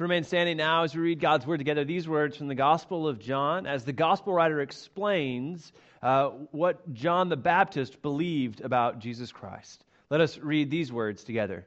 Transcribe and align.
Remain 0.00 0.24
standing 0.24 0.56
now 0.56 0.84
as 0.84 0.94
we 0.94 1.02
read 1.02 1.20
God's 1.20 1.46
word 1.46 1.58
together, 1.58 1.84
these 1.84 2.08
words 2.08 2.34
from 2.34 2.48
the 2.48 2.54
Gospel 2.54 3.06
of 3.06 3.18
John, 3.18 3.66
as 3.66 3.84
the 3.84 3.92
Gospel 3.92 4.32
writer 4.32 4.62
explains 4.62 5.72
uh, 6.02 6.30
what 6.52 6.94
John 6.94 7.28
the 7.28 7.36
Baptist 7.36 8.00
believed 8.00 8.62
about 8.62 9.00
Jesus 9.00 9.30
Christ. 9.30 9.84
Let 10.08 10.22
us 10.22 10.38
read 10.38 10.70
these 10.70 10.90
words 10.90 11.22
together. 11.22 11.66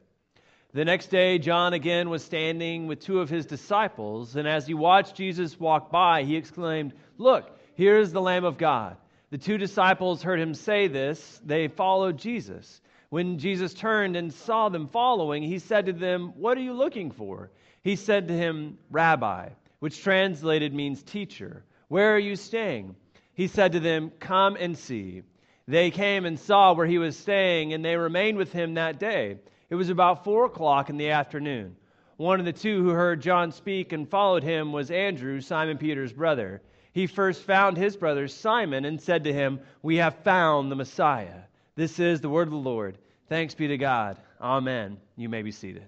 The 0.74 0.84
next 0.84 1.08
day, 1.08 1.38
John 1.38 1.74
again 1.74 2.10
was 2.10 2.24
standing 2.24 2.88
with 2.88 3.02
two 3.02 3.20
of 3.20 3.30
his 3.30 3.46
disciples, 3.46 4.36
and 4.36 4.48
as 4.48 4.66
he 4.66 4.74
watched 4.74 5.16
Jesus 5.16 5.60
walk 5.60 5.92
by, 5.92 6.24
he 6.24 6.36
exclaimed, 6.36 6.94
Look, 7.20 7.48
here 7.76 8.00
is 8.00 8.12
the 8.12 8.22
Lamb 8.22 8.46
of 8.46 8.58
God. 8.58 8.98
The 9.30 9.38
two 9.38 9.60
disciples 9.60 10.24
heard 10.24 10.40
him 10.40 10.56
say 10.56 10.88
this. 10.88 11.40
They 11.46 11.68
followed 11.68 12.18
Jesus. 12.18 12.82
When 13.10 13.38
Jesus 13.38 13.76
turned 13.76 14.16
and 14.16 14.34
saw 14.34 14.70
them 14.70 14.88
following, 14.88 15.44
he 15.44 15.60
said 15.60 15.86
to 15.86 15.94
them, 15.94 16.34
What 16.36 16.58
are 16.58 16.62
you 16.62 16.74
looking 16.74 17.12
for? 17.12 17.52
He 17.84 17.96
said 17.98 18.30
to 18.30 18.34
him, 18.34 18.78
Rabbi, 18.90 19.50
which 19.80 20.02
translated 20.02 20.74
means 20.74 21.04
teacher, 21.04 21.64
where 21.90 22.16
are 22.16 22.20
you 22.20 22.36
staying? 22.36 22.96
He 23.34 23.48
said 23.48 23.74
to 23.74 23.80
them, 23.80 24.12
Come 24.20 24.56
and 24.56 24.78
see. 24.78 25.24
They 25.68 25.92
came 25.92 26.26
and 26.26 26.40
saw 26.40 26.74
where 26.74 26.86
he 26.86 26.98
was 26.98 27.18
staying, 27.18 27.74
and 27.74 27.84
they 27.84 27.96
remained 27.96 28.38
with 28.38 28.52
him 28.52 28.76
that 28.76 29.00
day. 29.00 29.38
It 29.70 29.76
was 29.76 29.90
about 29.90 30.24
four 30.24 30.46
o'clock 30.46 30.90
in 30.90 30.98
the 30.98 31.10
afternoon. 31.10 31.76
One 32.18 32.40
of 32.40 32.46
the 32.46 32.54
two 32.54 32.84
who 32.84 32.90
heard 32.90 33.22
John 33.22 33.52
speak 33.52 33.92
and 33.92 34.08
followed 34.08 34.44
him 34.44 34.72
was 34.72 34.92
Andrew, 34.92 35.42
Simon 35.42 35.78
Peter's 35.78 36.14
brother. 36.14 36.62
He 36.94 37.08
first 37.08 37.44
found 37.44 37.76
his 37.76 37.98
brother 37.98 38.28
Simon 38.28 38.86
and 38.86 39.02
said 39.02 39.24
to 39.24 39.34
him, 39.34 39.60
We 39.82 39.98
have 39.98 40.24
found 40.24 40.72
the 40.72 40.76
Messiah. 40.76 41.42
This 41.76 42.00
is 42.00 42.22
the 42.22 42.30
word 42.30 42.48
of 42.48 42.52
the 42.52 42.58
Lord. 42.58 42.98
Thanks 43.30 43.56
be 43.56 43.68
to 43.68 43.78
God. 43.78 44.18
Amen. 44.40 44.98
You 45.16 45.28
may 45.28 45.42
be 45.42 45.52
seated. 45.52 45.88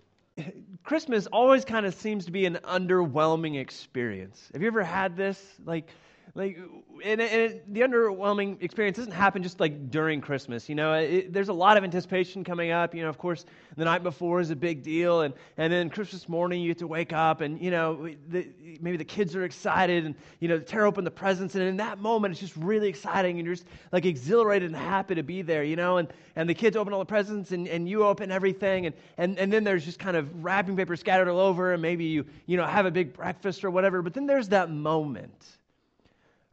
Christmas 0.84 1.28
always 1.28 1.66
kind 1.66 1.86
of 1.86 1.94
seems 1.96 2.26
to 2.26 2.32
be 2.32 2.46
an 2.46 2.60
underwhelming 2.64 3.60
experience. 3.60 4.50
Have 4.54 4.62
you 4.62 4.68
ever 4.68 4.84
had 4.84 5.16
this? 5.16 5.44
Like, 5.66 5.90
like 6.36 6.60
and, 7.04 7.22
and 7.22 7.62
the 7.70 7.82
underwhelming 7.82 8.62
experience 8.62 8.98
doesn't 8.98 9.14
happen 9.14 9.42
just 9.42 9.60
like 9.60 9.90
during 9.90 10.22
christmas 10.22 10.70
you 10.70 10.76
know? 10.76 10.94
It, 10.94 11.34
there's 11.34 11.50
a 11.50 11.54
lot 11.54 11.78
of 11.78 11.84
anticipation 11.84 12.44
coming 12.44 12.72
up 12.72 12.94
you 12.94 13.02
know? 13.02 13.10
Of 13.10 13.18
course 13.18 13.46
the 13.78 13.86
night 13.86 14.04
before 14.04 14.42
is 14.42 14.52
a 14.52 14.56
big 14.56 14.84
deal 14.84 15.22
and, 15.22 15.34
and 15.58 15.72
then 15.72 15.90
christmas 15.90 16.30
morning 16.30 16.62
you 16.62 16.70
get 16.70 16.80
to 16.80 16.88
wake 16.88 17.14
up 17.14 17.42
and 17.42 17.60
you 17.62 17.72
know 17.72 18.10
the, 18.28 18.48
maybe 18.82 18.98
the 18.98 19.06
kids 19.06 19.36
are 19.36 19.46
excited 19.46 20.06
and 20.06 20.16
you 20.40 20.48
know 20.48 20.60
tear 20.60 20.86
open 20.86 21.04
the 21.06 21.12
presents 21.12 21.56
and 21.56 21.64
in 21.64 21.78
that 21.78 22.00
moment 22.00 22.34
it's 22.34 22.42
just 22.42 22.56
really 22.58 22.90
exciting 22.90 23.40
and 23.40 23.46
you're 23.46 23.56
just 23.56 23.68
like 23.92 24.06
exhilarated 24.06 24.70
and 24.70 24.78
happy 24.78 25.16
to 25.16 25.24
be 25.24 25.42
there 25.42 25.64
you 25.64 25.76
know? 25.76 25.98
And, 25.98 26.10
and 26.36 26.50
the 26.50 26.54
kids 26.54 26.76
open 26.76 26.92
all 26.92 27.00
the 27.00 27.06
presents 27.06 27.52
and, 27.52 27.68
and 27.68 27.88
you 27.88 28.04
open 28.04 28.30
everything 28.30 28.88
and, 28.88 28.96
and, 29.18 29.40
and 29.40 29.52
then 29.52 29.64
there's 29.64 29.86
just 29.86 30.00
kind 30.00 30.18
of 30.18 30.44
wrapping 30.44 30.76
paper 30.76 30.98
scattered 30.98 31.30
all 31.30 31.40
over 31.40 31.74
and 31.74 31.82
maybe 31.82 32.06
you 32.06 32.26
you 32.46 32.58
know 32.58 32.66
have 32.66 32.86
a 32.86 32.92
big 32.92 33.14
breakfast 33.14 33.64
or 33.64 33.72
whatever 33.72 34.02
but 34.02 34.14
then 34.14 34.26
there's 34.26 34.50
that 34.50 34.70
moment 34.70 35.58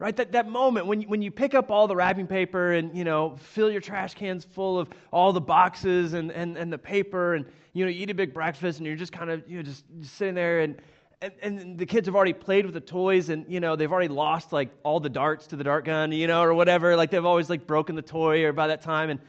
right? 0.03 0.17
That, 0.17 0.33
that 0.33 0.49
moment 0.49 0.87
when 0.87 1.03
you, 1.03 1.07
when 1.07 1.23
you 1.23 1.31
pick 1.31 1.55
up 1.55 1.71
all 1.71 1.87
the 1.87 1.95
wrapping 1.95 2.27
paper 2.27 2.73
and 2.73 2.93
you 2.99 3.05
know 3.05 3.37
fill 3.37 3.71
your 3.71 3.81
trash 3.81 4.15
cans 4.15 4.45
full 4.45 4.77
of 4.77 4.89
all 5.13 5.33
the 5.33 5.41
boxes 5.41 6.13
and, 6.15 6.33
and, 6.33 6.57
and 6.57 6.73
the 6.73 6.79
paper 6.79 7.37
and 7.37 7.47
you 7.73 7.85
know 7.85 7.91
eat 7.91 8.11
a 8.11 8.15
big 8.15 8.35
breakfast 8.35 8.79
and 8.79 8.87
you're 8.87 8.97
just 8.97 9.13
kind 9.13 9.31
of 9.31 9.49
you 9.49 9.59
know 9.59 9.63
just, 9.63 9.85
just 10.01 10.17
sitting 10.17 10.35
there 10.35 10.59
and, 10.59 10.83
and, 11.21 11.33
and 11.41 11.79
the 11.79 11.87
kids 11.87 12.09
have 12.09 12.17
already 12.17 12.33
played 12.33 12.65
with 12.65 12.75
the 12.75 12.81
toys 12.81 13.29
and 13.29 13.47
you 13.49 13.61
know 13.61 13.77
they've 13.77 13.93
already 13.93 14.09
lost 14.09 14.53
like 14.53 14.71
all 14.83 14.99
the 14.99 15.09
darts 15.09 15.47
to 15.47 15.55
the 15.55 15.63
dart 15.63 15.85
gun 15.85 16.11
you 16.11 16.27
know 16.27 16.43
or 16.43 16.53
whatever. 16.53 16.97
Like 16.97 17.13
they've 17.13 17.25
always 17.25 17.49
like 17.49 17.65
broken 17.69 17.95
the 17.95 18.03
toy 18.03 18.45
or 18.45 18.53
by 18.53 18.67
that 18.67 18.83
time. 18.83 19.09
And 19.09 19.21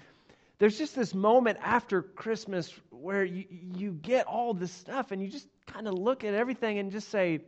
there's 0.57 0.79
just 0.79 0.95
this 0.95 1.13
moment 1.13 1.59
after 1.61 2.01
christmas 2.01 2.73
where 2.89 3.23
you, 3.23 3.45
you 3.75 3.91
get 3.91 4.25
all 4.25 4.55
this 4.55 4.71
stuff 4.71 5.11
and 5.11 5.21
you 5.21 5.27
just 5.27 5.47
kind 5.67 5.87
of 5.87 5.93
look 5.93 6.23
at 6.23 6.33
everything 6.33 6.79
and 6.79 6.91
just 6.91 7.09
say 7.09 7.41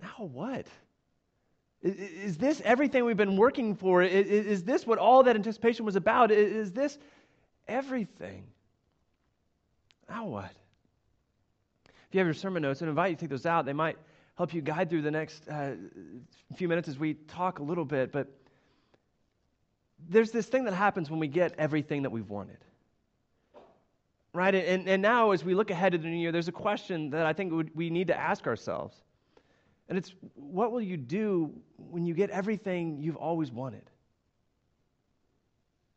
now 0.00 0.24
what 0.24 0.66
is 1.82 2.36
this 2.36 2.60
everything 2.64 3.04
we've 3.04 3.16
been 3.16 3.36
working 3.36 3.74
for? 3.74 4.02
Is 4.02 4.64
this 4.64 4.86
what 4.86 4.98
all 4.98 5.22
that 5.22 5.34
anticipation 5.34 5.86
was 5.86 5.96
about? 5.96 6.30
Is 6.30 6.72
this 6.72 6.98
everything? 7.66 8.44
Now 10.08 10.26
what? 10.26 10.50
If 11.86 12.14
you 12.14 12.18
have 12.18 12.26
your 12.26 12.34
sermon 12.34 12.62
notes, 12.62 12.82
I 12.82 12.86
invite 12.86 13.10
you 13.10 13.16
to 13.16 13.20
take 13.20 13.30
those 13.30 13.46
out. 13.46 13.64
They 13.64 13.72
might 13.72 13.96
help 14.36 14.52
you 14.52 14.60
guide 14.60 14.90
through 14.90 15.02
the 15.02 15.10
next 15.10 15.48
uh, 15.48 15.72
few 16.56 16.68
minutes 16.68 16.88
as 16.88 16.98
we 16.98 17.14
talk 17.14 17.60
a 17.60 17.62
little 17.62 17.84
bit. 17.84 18.12
But 18.12 18.28
there's 20.08 20.32
this 20.32 20.46
thing 20.46 20.64
that 20.64 20.74
happens 20.74 21.10
when 21.10 21.20
we 21.20 21.28
get 21.28 21.54
everything 21.56 22.02
that 22.02 22.10
we've 22.10 22.28
wanted. 22.28 22.58
Right? 24.32 24.54
And, 24.54 24.88
and 24.88 25.00
now, 25.00 25.30
as 25.30 25.44
we 25.44 25.54
look 25.54 25.70
ahead 25.70 25.92
to 25.92 25.98
the 25.98 26.08
new 26.08 26.16
year, 26.16 26.32
there's 26.32 26.48
a 26.48 26.52
question 26.52 27.10
that 27.10 27.26
I 27.26 27.32
think 27.32 27.70
we 27.74 27.90
need 27.90 28.08
to 28.08 28.18
ask 28.18 28.46
ourselves. 28.46 28.96
And 29.90 29.98
it's 29.98 30.14
what 30.36 30.70
will 30.70 30.80
you 30.80 30.96
do 30.96 31.52
when 31.76 32.06
you 32.06 32.14
get 32.14 32.30
everything 32.30 33.00
you've 33.00 33.16
always 33.16 33.50
wanted? 33.50 33.82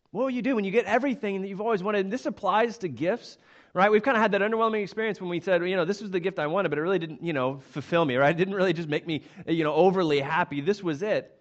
What 0.09 0.23
will 0.23 0.31
you 0.31 0.41
do 0.41 0.55
when 0.55 0.65
you 0.65 0.71
get 0.71 0.85
everything 0.85 1.41
that 1.41 1.47
you've 1.47 1.61
always 1.61 1.83
wanted? 1.83 2.05
And 2.05 2.11
this 2.11 2.25
applies 2.25 2.79
to 2.79 2.87
gifts, 2.87 3.37
right? 3.73 3.91
We've 3.91 4.01
kind 4.01 4.17
of 4.17 4.21
had 4.21 4.31
that 4.31 4.41
underwhelming 4.41 4.81
experience 4.81 5.21
when 5.21 5.29
we 5.29 5.39
said, 5.39 5.67
you 5.67 5.75
know, 5.75 5.85
this 5.85 6.01
was 6.01 6.09
the 6.09 6.19
gift 6.19 6.39
I 6.39 6.47
wanted, 6.47 6.69
but 6.69 6.79
it 6.79 6.81
really 6.81 6.97
didn't, 6.97 7.23
you 7.23 7.33
know, 7.33 7.61
fulfill 7.69 8.03
me, 8.03 8.15
right? 8.15 8.31
It 8.31 8.37
didn't 8.37 8.55
really 8.55 8.73
just 8.73 8.89
make 8.89 9.05
me, 9.05 9.21
you 9.47 9.63
know, 9.63 9.73
overly 9.73 10.19
happy. 10.19 10.59
This 10.59 10.81
was 10.81 11.03
it. 11.03 11.39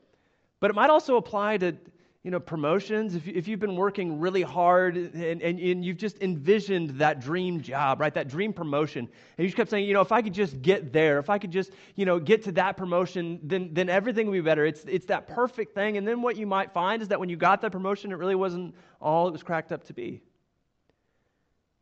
But 0.60 0.70
it 0.70 0.74
might 0.74 0.90
also 0.90 1.16
apply 1.16 1.56
to 1.56 1.76
you 2.22 2.30
know, 2.30 2.38
promotions, 2.38 3.16
if, 3.16 3.26
if 3.26 3.48
you've 3.48 3.58
been 3.58 3.74
working 3.74 4.20
really 4.20 4.42
hard 4.42 4.96
and, 4.96 5.42
and, 5.42 5.58
and 5.58 5.84
you've 5.84 5.96
just 5.96 6.22
envisioned 6.22 6.90
that 7.00 7.20
dream 7.20 7.60
job, 7.60 8.00
right, 8.00 8.14
that 8.14 8.28
dream 8.28 8.52
promotion, 8.52 9.08
and 9.36 9.44
you 9.44 9.46
just 9.46 9.56
kept 9.56 9.70
saying, 9.70 9.86
you 9.86 9.92
know, 9.92 10.02
if 10.02 10.12
I 10.12 10.22
could 10.22 10.32
just 10.32 10.62
get 10.62 10.92
there, 10.92 11.18
if 11.18 11.28
I 11.28 11.38
could 11.38 11.50
just, 11.50 11.72
you 11.96 12.06
know, 12.06 12.20
get 12.20 12.44
to 12.44 12.52
that 12.52 12.76
promotion, 12.76 13.40
then, 13.42 13.70
then 13.72 13.88
everything 13.88 14.26
would 14.26 14.34
be 14.34 14.40
better. 14.40 14.64
It's, 14.64 14.84
it's 14.84 15.06
that 15.06 15.26
perfect 15.26 15.74
thing. 15.74 15.96
And 15.96 16.06
then 16.06 16.22
what 16.22 16.36
you 16.36 16.46
might 16.46 16.72
find 16.72 17.02
is 17.02 17.08
that 17.08 17.18
when 17.18 17.28
you 17.28 17.36
got 17.36 17.60
that 17.62 17.72
promotion, 17.72 18.12
it 18.12 18.16
really 18.16 18.36
wasn't 18.36 18.76
all 19.00 19.26
it 19.26 19.32
was 19.32 19.42
cracked 19.42 19.72
up 19.72 19.82
to 19.84 19.92
be. 19.92 20.22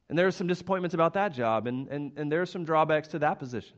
And 0.09 0.19
there 0.19 0.27
are 0.27 0.33
some 0.33 0.47
disappointments 0.47 0.95
about 0.95 1.15
that 1.15 1.35
job, 1.35 1.67
and, 1.67 1.87
and, 1.89 2.13
and 2.17 2.33
there 2.33 2.41
are 2.41 2.47
some 2.47 2.65
drawbacks 2.65 3.09
to 3.09 3.19
that 3.19 3.39
position. 3.39 3.77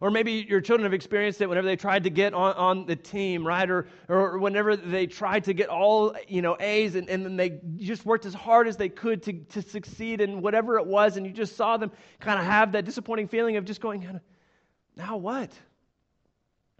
Or 0.00 0.10
maybe 0.10 0.46
your 0.48 0.62
children 0.62 0.84
have 0.84 0.94
experienced 0.94 1.42
it 1.42 1.48
whenever 1.48 1.66
they 1.66 1.76
tried 1.76 2.04
to 2.04 2.10
get 2.10 2.32
on, 2.32 2.54
on 2.54 2.86
the 2.86 2.96
team, 2.96 3.46
right? 3.46 3.68
Or, 3.68 3.86
or 4.08 4.38
whenever 4.38 4.74
they 4.74 5.06
tried 5.06 5.44
to 5.44 5.52
get 5.52 5.68
all, 5.68 6.16
you 6.26 6.40
know, 6.40 6.56
A's 6.58 6.94
and, 6.94 7.10
and 7.10 7.22
then 7.22 7.36
they 7.36 7.60
just 7.76 8.06
worked 8.06 8.24
as 8.24 8.32
hard 8.32 8.66
as 8.66 8.78
they 8.78 8.88
could 8.88 9.22
to, 9.24 9.32
to 9.32 9.60
succeed 9.60 10.22
in 10.22 10.40
whatever 10.40 10.78
it 10.78 10.86
was. 10.86 11.18
And 11.18 11.26
you 11.26 11.32
just 11.32 11.54
saw 11.54 11.76
them 11.76 11.92
kind 12.18 12.38
of 12.38 12.46
have 12.46 12.72
that 12.72 12.86
disappointing 12.86 13.28
feeling 13.28 13.58
of 13.58 13.66
just 13.66 13.82
going, 13.82 14.20
now 14.96 15.18
what? 15.18 15.52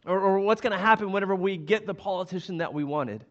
Or, 0.06 0.18
or 0.18 0.40
what's 0.40 0.62
going 0.62 0.72
to 0.72 0.78
happen 0.78 1.12
whenever 1.12 1.34
we 1.34 1.58
get 1.58 1.86
the 1.86 1.94
politician 1.94 2.58
that 2.58 2.72
we 2.72 2.84
wanted? 2.84 3.26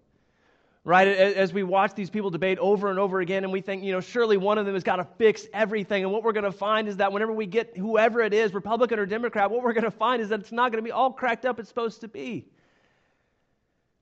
Right? 0.89 1.07
As 1.07 1.53
we 1.53 1.61
watch 1.61 1.93
these 1.93 2.09
people 2.09 2.31
debate 2.31 2.57
over 2.57 2.89
and 2.89 2.97
over 2.97 3.19
again, 3.19 3.43
and 3.43 3.53
we 3.53 3.61
think, 3.61 3.83
you 3.83 3.91
know, 3.91 3.99
surely 3.99 4.37
one 4.37 4.57
of 4.57 4.65
them 4.65 4.73
has 4.73 4.81
got 4.81 4.95
to 4.95 5.03
fix 5.19 5.45
everything. 5.53 6.01
And 6.01 6.11
what 6.11 6.23
we're 6.23 6.31
going 6.31 6.45
to 6.45 6.51
find 6.51 6.87
is 6.87 6.97
that 6.97 7.13
whenever 7.13 7.31
we 7.31 7.45
get 7.45 7.77
whoever 7.77 8.21
it 8.21 8.33
is, 8.33 8.55
Republican 8.55 8.97
or 8.97 9.05
Democrat, 9.05 9.51
what 9.51 9.61
we're 9.61 9.73
going 9.73 9.83
to 9.83 9.91
find 9.91 10.19
is 10.19 10.29
that 10.29 10.39
it's 10.39 10.51
not 10.51 10.71
going 10.71 10.83
to 10.83 10.87
be 10.87 10.91
all 10.91 11.11
cracked 11.11 11.45
up 11.45 11.59
it's 11.59 11.69
supposed 11.69 12.01
to 12.01 12.07
be. 12.07 12.47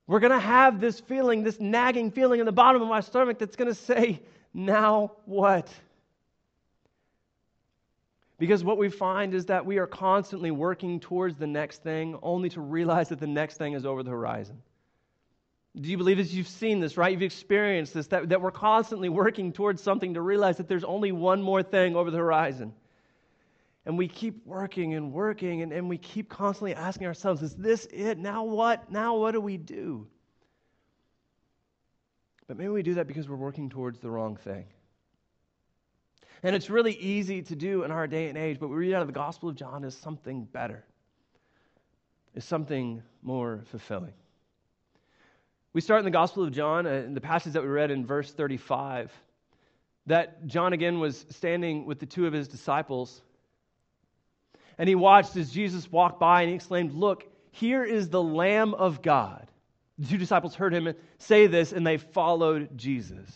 We're 0.06 0.20
going 0.20 0.32
to 0.32 0.38
have 0.38 0.80
this 0.80 0.98
feeling, 0.98 1.42
this 1.42 1.60
nagging 1.60 2.10
feeling 2.10 2.40
in 2.40 2.46
the 2.46 2.52
bottom 2.52 2.80
of 2.80 2.88
my 2.88 3.00
stomach 3.00 3.38
that's 3.38 3.56
going 3.56 3.68
to 3.68 3.74
say, 3.78 4.22
now 4.54 5.12
what? 5.26 5.68
Because 8.38 8.64
what 8.64 8.78
we 8.78 8.88
find 8.88 9.34
is 9.34 9.44
that 9.44 9.66
we 9.66 9.76
are 9.76 9.86
constantly 9.86 10.50
working 10.50 11.00
towards 11.00 11.36
the 11.36 11.46
next 11.46 11.82
thing, 11.82 12.18
only 12.22 12.48
to 12.48 12.62
realize 12.62 13.10
that 13.10 13.20
the 13.20 13.26
next 13.26 13.58
thing 13.58 13.74
is 13.74 13.84
over 13.84 14.02
the 14.02 14.10
horizon. 14.10 14.62
Do 15.80 15.88
you 15.88 15.96
believe 15.96 16.16
this? 16.16 16.32
You've 16.32 16.48
seen 16.48 16.80
this, 16.80 16.96
right? 16.96 17.12
You've 17.12 17.22
experienced 17.22 17.94
this, 17.94 18.08
that, 18.08 18.30
that 18.30 18.40
we're 18.40 18.50
constantly 18.50 19.08
working 19.08 19.52
towards 19.52 19.80
something 19.80 20.14
to 20.14 20.20
realize 20.20 20.56
that 20.56 20.66
there's 20.66 20.84
only 20.84 21.12
one 21.12 21.40
more 21.40 21.62
thing 21.62 21.94
over 21.94 22.10
the 22.10 22.18
horizon. 22.18 22.74
And 23.86 23.96
we 23.96 24.08
keep 24.08 24.44
working 24.44 24.94
and 24.94 25.12
working, 25.12 25.62
and, 25.62 25.72
and 25.72 25.88
we 25.88 25.96
keep 25.96 26.28
constantly 26.28 26.74
asking 26.74 27.06
ourselves, 27.06 27.42
is 27.42 27.54
this 27.54 27.86
it? 27.92 28.18
Now 28.18 28.44
what? 28.44 28.90
Now 28.90 29.16
what 29.16 29.32
do 29.32 29.40
we 29.40 29.56
do? 29.56 30.08
But 32.48 32.56
maybe 32.56 32.70
we 32.70 32.82
do 32.82 32.94
that 32.94 33.06
because 33.06 33.28
we're 33.28 33.36
working 33.36 33.70
towards 33.70 34.00
the 34.00 34.10
wrong 34.10 34.36
thing. 34.36 34.64
And 36.42 36.56
it's 36.56 36.70
really 36.70 36.94
easy 36.94 37.42
to 37.42 37.56
do 37.56 37.84
in 37.84 37.90
our 37.90 38.06
day 38.06 38.28
and 38.28 38.36
age, 38.36 38.58
but 38.58 38.68
we 38.68 38.76
read 38.76 38.94
out 38.94 39.02
of 39.02 39.08
the 39.08 39.12
Gospel 39.12 39.48
of 39.48 39.54
John 39.54 39.84
as 39.84 39.96
something 39.96 40.44
better, 40.44 40.84
is 42.34 42.44
something 42.44 43.02
more 43.22 43.62
fulfilling. 43.70 44.14
We 45.74 45.82
start 45.82 45.98
in 45.98 46.06
the 46.06 46.10
Gospel 46.10 46.44
of 46.44 46.52
John, 46.52 46.86
uh, 46.86 46.90
in 46.90 47.14
the 47.14 47.20
passage 47.20 47.52
that 47.52 47.62
we 47.62 47.68
read 47.68 47.90
in 47.90 48.06
verse 48.06 48.32
35, 48.32 49.12
that 50.06 50.46
John 50.46 50.72
again 50.72 50.98
was 50.98 51.26
standing 51.30 51.84
with 51.84 51.98
the 51.98 52.06
two 52.06 52.26
of 52.26 52.32
his 52.32 52.48
disciples. 52.48 53.20
And 54.78 54.88
he 54.88 54.94
watched 54.94 55.36
as 55.36 55.50
Jesus 55.50 55.90
walked 55.90 56.18
by 56.18 56.42
and 56.42 56.48
he 56.48 56.54
exclaimed, 56.54 56.92
Look, 56.94 57.26
here 57.50 57.84
is 57.84 58.08
the 58.08 58.22
Lamb 58.22 58.72
of 58.72 59.02
God. 59.02 59.46
The 59.98 60.06
two 60.06 60.16
disciples 60.16 60.54
heard 60.54 60.72
him 60.72 60.94
say 61.18 61.48
this 61.48 61.72
and 61.72 61.86
they 61.86 61.98
followed 61.98 62.78
Jesus. 62.78 63.28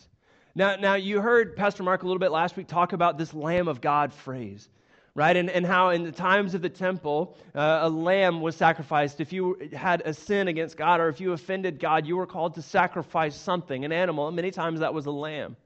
Now, 0.55 0.77
now 0.77 0.95
you 0.95 1.21
heard 1.21 1.57
Pastor 1.57 1.83
Mark 1.83 2.03
a 2.03 2.07
little 2.07 2.21
bit 2.21 2.31
last 2.31 2.57
week 2.57 2.67
talk 2.67 2.95
about 2.95 3.19
this 3.19 3.35
Lamb 3.35 3.69
of 3.69 3.81
God 3.81 4.13
phrase 4.13 4.69
right? 5.15 5.37
And, 5.37 5.51
and 5.51 5.67
how 5.67 5.91
in 5.91 6.05
the 6.05 6.13
times 6.13 6.55
of 6.55 6.63
the 6.63 6.69
temple, 6.69 7.37
uh, 7.55 7.81
a 7.83 7.89
lamb 7.89 8.41
was 8.41 8.57
sacrificed. 8.57 9.21
If 9.21 9.33
you 9.33 9.59
had 9.73 10.03
a 10.05 10.15
sin 10.15 10.49
against 10.49 10.77
God 10.77 11.01
or 11.01 11.09
if 11.09 11.21
you 11.21 11.33
offended 11.33 11.79
God, 11.79 12.07
you 12.07 12.17
were 12.17 12.27
called 12.27 12.55
to 12.55 12.63
sacrifice 12.63 13.37
something, 13.37 13.85
an 13.85 13.93
animal. 13.93 14.27
And 14.27 14.37
many 14.37 14.51
times 14.51 14.81
that 14.81 14.95
was 14.95 15.07
a 15.07 15.11
lamb. 15.11 15.57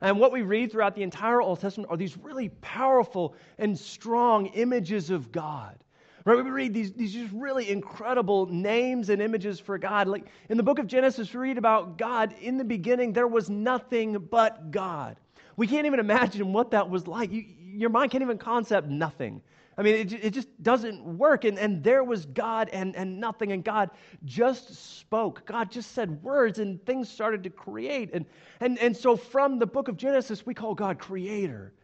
And 0.00 0.18
what 0.18 0.32
we 0.32 0.42
read 0.42 0.72
throughout 0.72 0.94
the 0.94 1.02
entire 1.02 1.40
Old 1.40 1.60
Testament 1.60 1.90
are 1.90 1.96
these 1.96 2.16
really 2.18 2.48
powerful 2.48 3.34
and 3.58 3.78
strong 3.78 4.46
images 4.48 5.10
of 5.10 5.32
God. 5.32 5.76
Right? 6.24 6.42
We 6.42 6.50
read 6.50 6.74
these, 6.74 6.92
these 6.92 7.12
just 7.12 7.32
really 7.32 7.70
incredible 7.70 8.46
names 8.46 9.10
and 9.10 9.22
images 9.22 9.60
for 9.60 9.78
God. 9.78 10.08
Like 10.08 10.26
in 10.48 10.56
the 10.56 10.62
book 10.64 10.80
of 10.80 10.88
Genesis, 10.88 11.32
we 11.32 11.38
read 11.38 11.58
about 11.58 11.98
God. 11.98 12.34
In 12.40 12.58
the 12.58 12.64
beginning, 12.64 13.12
there 13.12 13.28
was 13.28 13.48
nothing 13.48 14.18
but 14.18 14.72
God. 14.72 15.16
We 15.56 15.68
can't 15.68 15.86
even 15.86 16.00
imagine 16.00 16.52
what 16.52 16.72
that 16.72 16.90
was 16.90 17.06
like. 17.06 17.32
You, 17.32 17.44
your 17.76 17.90
mind 17.90 18.10
can't 18.10 18.22
even 18.22 18.38
concept 18.38 18.88
nothing. 18.88 19.42
I 19.78 19.82
mean, 19.82 19.94
it, 19.94 20.12
it 20.12 20.30
just 20.30 20.48
doesn't 20.62 21.04
work. 21.04 21.44
And, 21.44 21.58
and 21.58 21.84
there 21.84 22.02
was 22.02 22.24
God 22.26 22.70
and, 22.72 22.96
and 22.96 23.20
nothing. 23.20 23.52
And 23.52 23.62
God 23.62 23.90
just 24.24 24.98
spoke. 24.98 25.44
God 25.44 25.70
just 25.70 25.92
said 25.92 26.22
words 26.22 26.58
and 26.58 26.84
things 26.86 27.10
started 27.10 27.42
to 27.44 27.50
create. 27.50 28.10
And, 28.14 28.24
and, 28.60 28.78
and 28.78 28.96
so 28.96 29.16
from 29.16 29.58
the 29.58 29.66
book 29.66 29.88
of 29.88 29.96
Genesis, 29.96 30.46
we 30.46 30.54
call 30.54 30.74
God 30.74 30.98
creator, 30.98 31.74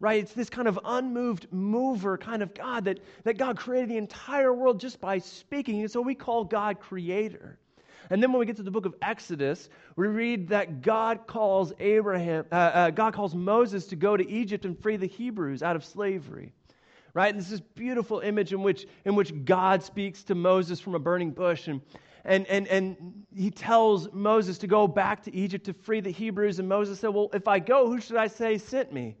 right? 0.00 0.22
It's 0.22 0.32
this 0.32 0.48
kind 0.48 0.66
of 0.66 0.80
unmoved 0.82 1.48
mover 1.50 2.16
kind 2.16 2.42
of 2.42 2.54
God 2.54 2.86
that, 2.86 3.00
that 3.24 3.36
God 3.36 3.58
created 3.58 3.90
the 3.90 3.98
entire 3.98 4.54
world 4.54 4.80
just 4.80 4.98
by 5.00 5.18
speaking. 5.18 5.80
And 5.80 5.90
so 5.90 6.00
we 6.00 6.14
call 6.14 6.44
God 6.44 6.80
creator. 6.80 7.58
And 8.10 8.22
then 8.22 8.32
when 8.32 8.40
we 8.40 8.46
get 8.46 8.56
to 8.56 8.62
the 8.62 8.70
book 8.70 8.86
of 8.86 8.94
Exodus, 9.02 9.68
we 9.96 10.06
read 10.08 10.48
that 10.48 10.82
God 10.82 11.26
calls 11.26 11.72
Abraham, 11.78 12.44
uh, 12.50 12.54
uh, 12.54 12.90
God 12.90 13.14
calls 13.14 13.34
Moses 13.34 13.86
to 13.86 13.96
go 13.96 14.16
to 14.16 14.28
Egypt 14.28 14.64
and 14.64 14.78
free 14.78 14.96
the 14.96 15.06
Hebrews 15.06 15.62
out 15.62 15.76
of 15.76 15.84
slavery. 15.84 16.52
Right? 17.14 17.32
And 17.32 17.38
this 17.38 17.52
is 17.52 17.60
beautiful 17.60 18.20
image 18.20 18.52
in 18.52 18.62
which, 18.62 18.86
in 19.04 19.14
which 19.14 19.44
God 19.44 19.82
speaks 19.82 20.22
to 20.24 20.34
Moses 20.34 20.80
from 20.80 20.94
a 20.94 20.98
burning 20.98 21.30
bush. 21.30 21.68
And, 21.68 21.82
and, 22.24 22.46
and, 22.46 22.66
and 22.68 23.24
he 23.36 23.50
tells 23.50 24.10
Moses 24.12 24.56
to 24.58 24.66
go 24.66 24.88
back 24.88 25.22
to 25.24 25.34
Egypt 25.34 25.66
to 25.66 25.74
free 25.74 26.00
the 26.00 26.10
Hebrews. 26.10 26.58
And 26.58 26.68
Moses 26.68 27.00
said, 27.00 27.10
Well, 27.10 27.28
if 27.34 27.48
I 27.48 27.58
go, 27.58 27.86
who 27.86 28.00
should 28.00 28.16
I 28.16 28.28
say 28.28 28.56
sent 28.56 28.92
me? 28.92 29.16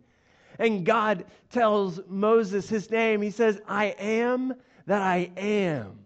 And 0.58 0.86
God 0.86 1.24
tells 1.50 2.00
Moses 2.08 2.68
his 2.68 2.90
name. 2.90 3.20
He 3.20 3.30
says, 3.30 3.60
I 3.66 3.86
am 3.98 4.54
that 4.86 5.02
I 5.02 5.30
am. 5.36 6.01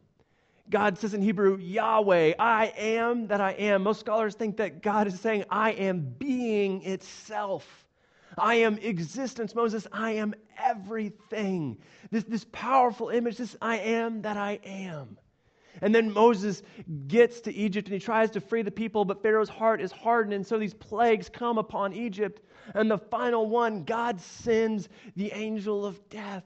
God 0.71 0.99
says 0.99 1.15
in 1.15 1.23
Hebrew, 1.23 1.59
Yahweh, 1.59 2.35
I 2.39 2.73
am 2.77 3.29
that 3.29 3.41
I 3.41 3.53
am. 3.53 3.83
Most 3.83 4.01
scholars 4.01 4.35
think 4.35 4.57
that 4.57 4.83
God 4.83 5.07
is 5.07 5.19
saying, 5.21 5.45
I 5.51 5.73
am 5.73 6.01
being 6.01 6.83
itself. 6.83 7.67
I 8.37 8.57
am 8.57 8.79
existence. 8.79 9.55
Moses, 9.55 9.87
I 9.93 10.13
am 10.13 10.35
everything. 10.59 11.79
This, 12.11 12.25
this 12.25 12.45
powerful 12.53 13.09
image, 13.09 13.37
this 13.39 13.57
I 13.63 13.79
am 13.79 14.23
that 14.23 14.37
I 14.37 14.61
am. 14.65 15.17
And 15.83 15.95
then 15.95 16.13
Moses 16.13 16.63
gets 17.07 17.41
to 17.43 17.55
Egypt 17.55 17.89
and 17.89 17.95
he 17.95 18.01
tries 18.01 18.31
to 18.33 18.41
free 18.41 18.63
the 18.63 18.71
people, 18.71 19.05
but 19.05 19.23
Pharaoh's 19.23 19.49
heart 19.49 19.81
is 19.81 19.93
hardened. 19.93 20.35
And 20.35 20.47
so 20.47 20.59
these 20.59 20.75
plagues 20.75 21.29
come 21.29 21.59
upon 21.59 21.93
Egypt. 21.93 22.41
And 22.75 22.91
the 22.91 22.99
final 22.99 23.49
one, 23.49 23.85
God 23.85 24.21
sends 24.21 24.89
the 25.15 25.33
angel 25.33 25.87
of 25.87 26.09
death 26.09 26.45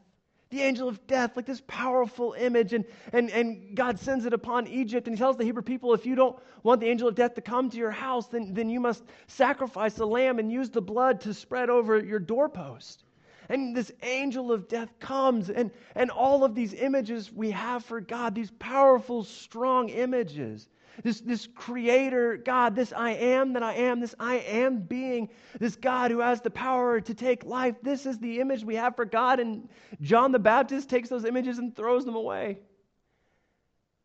the 0.51 0.63
angel 0.63 0.89
of 0.89 1.07
death, 1.07 1.37
like 1.37 1.47
this 1.47 1.63
powerful 1.67 2.35
image. 2.37 2.73
And, 2.73 2.85
and, 3.13 3.31
and 3.31 3.77
God 3.77 4.01
sends 4.01 4.27
it 4.27 4.33
upon 4.33 4.67
Egypt. 4.67 5.07
And 5.07 5.17
he 5.17 5.19
tells 5.19 5.37
the 5.37 5.45
Hebrew 5.45 5.63
people, 5.63 5.95
if 5.95 6.05
you 6.05 6.17
don't 6.17 6.37
want 6.65 6.81
the 6.81 6.89
angel 6.89 7.09
of 7.09 7.15
death 7.15 7.35
to 7.35 7.41
come 7.41 7.71
to 7.71 7.77
your 7.77 7.93
house, 7.93 8.27
then, 8.27 8.53
then 8.53 8.69
you 8.69 8.81
must 8.81 9.05
sacrifice 9.29 9.99
a 9.99 10.07
lamb 10.07 10.39
and 10.39 10.51
use 10.51 10.69
the 10.69 10.83
blood 10.83 11.21
to 11.23 11.35
spread 11.35 11.71
over 11.71 11.99
your 11.99 12.19
doorpost. 12.19 13.05
And 13.49 13.77
this 13.77 13.91
angel 14.03 14.53
of 14.53 14.69
death 14.69 14.91
comes, 15.01 15.51
and, 15.51 15.71
and 15.95 16.11
all 16.11 16.45
of 16.45 16.55
these 16.55 16.73
images 16.75 17.33
we 17.33 17.51
have 17.51 17.85
for 17.85 18.01
God, 18.01 18.35
these 18.35 18.53
powerful, 18.59 19.25
strong 19.25 19.89
images 19.89 20.69
this, 21.03 21.21
this 21.21 21.49
creator 21.55 22.37
God, 22.37 22.75
this 22.75 22.93
I 22.93 23.13
am 23.13 23.55
that 23.55 23.63
I 23.63 23.75
am, 23.75 24.01
this 24.01 24.15
I 24.19 24.37
am 24.37 24.81
being, 24.81 25.29
this 25.59 25.77
God 25.77 26.11
who 26.11 26.21
has 26.21 26.41
the 26.41 26.51
power 26.51 27.01
to 27.01 27.15
take 27.15 27.45
life. 27.45 27.77
This 27.83 28.07
is 28.07 28.19
the 28.19 28.41
image 28.41 28.65
we 28.65 28.77
have 28.77 28.97
for 28.97 29.05
God. 29.05 29.41
And 29.41 29.69
John 30.01 30.33
the 30.33 30.39
Baptist 30.39 30.89
takes 30.89 31.09
those 31.09 31.25
images 31.25 31.59
and 31.59 31.75
throws 31.75 32.05
them 32.05 32.17
away. 32.17 32.59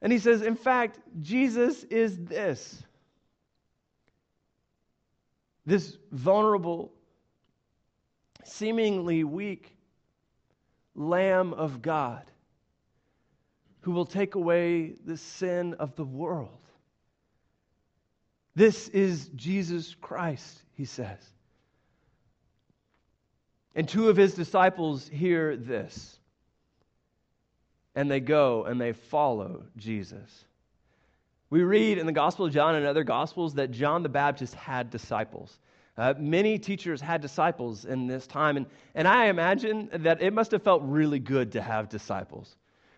And 0.01 0.11
he 0.11 0.19
says, 0.19 0.41
in 0.41 0.55
fact, 0.55 0.99
Jesus 1.21 1.83
is 1.85 2.17
this 2.17 2.83
this 5.65 5.97
vulnerable, 6.11 6.91
seemingly 8.43 9.23
weak 9.23 9.75
Lamb 10.93 11.53
of 11.53 11.81
God 11.81 12.23
who 13.81 13.91
will 13.91 14.05
take 14.05 14.35
away 14.35 14.93
the 15.05 15.17
sin 15.17 15.75
of 15.75 15.95
the 15.95 16.05
world. 16.05 16.64
This 18.55 18.87
is 18.89 19.29
Jesus 19.35 19.95
Christ, 20.01 20.61
he 20.73 20.85
says. 20.85 21.19
And 23.75 23.87
two 23.87 24.09
of 24.09 24.15
his 24.15 24.33
disciples 24.33 25.07
hear 25.07 25.57
this. 25.57 26.17
And 27.95 28.09
they 28.09 28.21
go 28.21 28.63
and 28.63 28.79
they 28.79 28.93
follow 28.93 29.63
Jesus. 29.75 30.45
We 31.49 31.63
read 31.63 31.97
in 31.97 32.05
the 32.05 32.11
Gospel 32.11 32.45
of 32.45 32.53
John 32.53 32.75
and 32.75 32.85
other 32.85 33.03
Gospels 33.03 33.55
that 33.55 33.71
John 33.71 34.03
the 34.03 34.09
Baptist 34.09 34.55
had 34.55 34.89
disciples. 34.89 35.59
Uh, 35.97 36.13
many 36.17 36.57
teachers 36.57 36.99
had 36.99 37.21
disciples 37.21 37.85
in 37.85 38.07
this 38.07 38.27
time, 38.27 38.57
and, 38.57 38.65
and 38.95 39.07
I 39.07 39.27
imagine 39.27 39.89
that 39.93 40.21
it 40.21 40.33
must 40.33 40.51
have 40.51 40.63
felt 40.63 40.81
really 40.83 41.19
good 41.19 41.53
to 41.53 41.61
have 41.61 41.87
disciples 41.87 42.55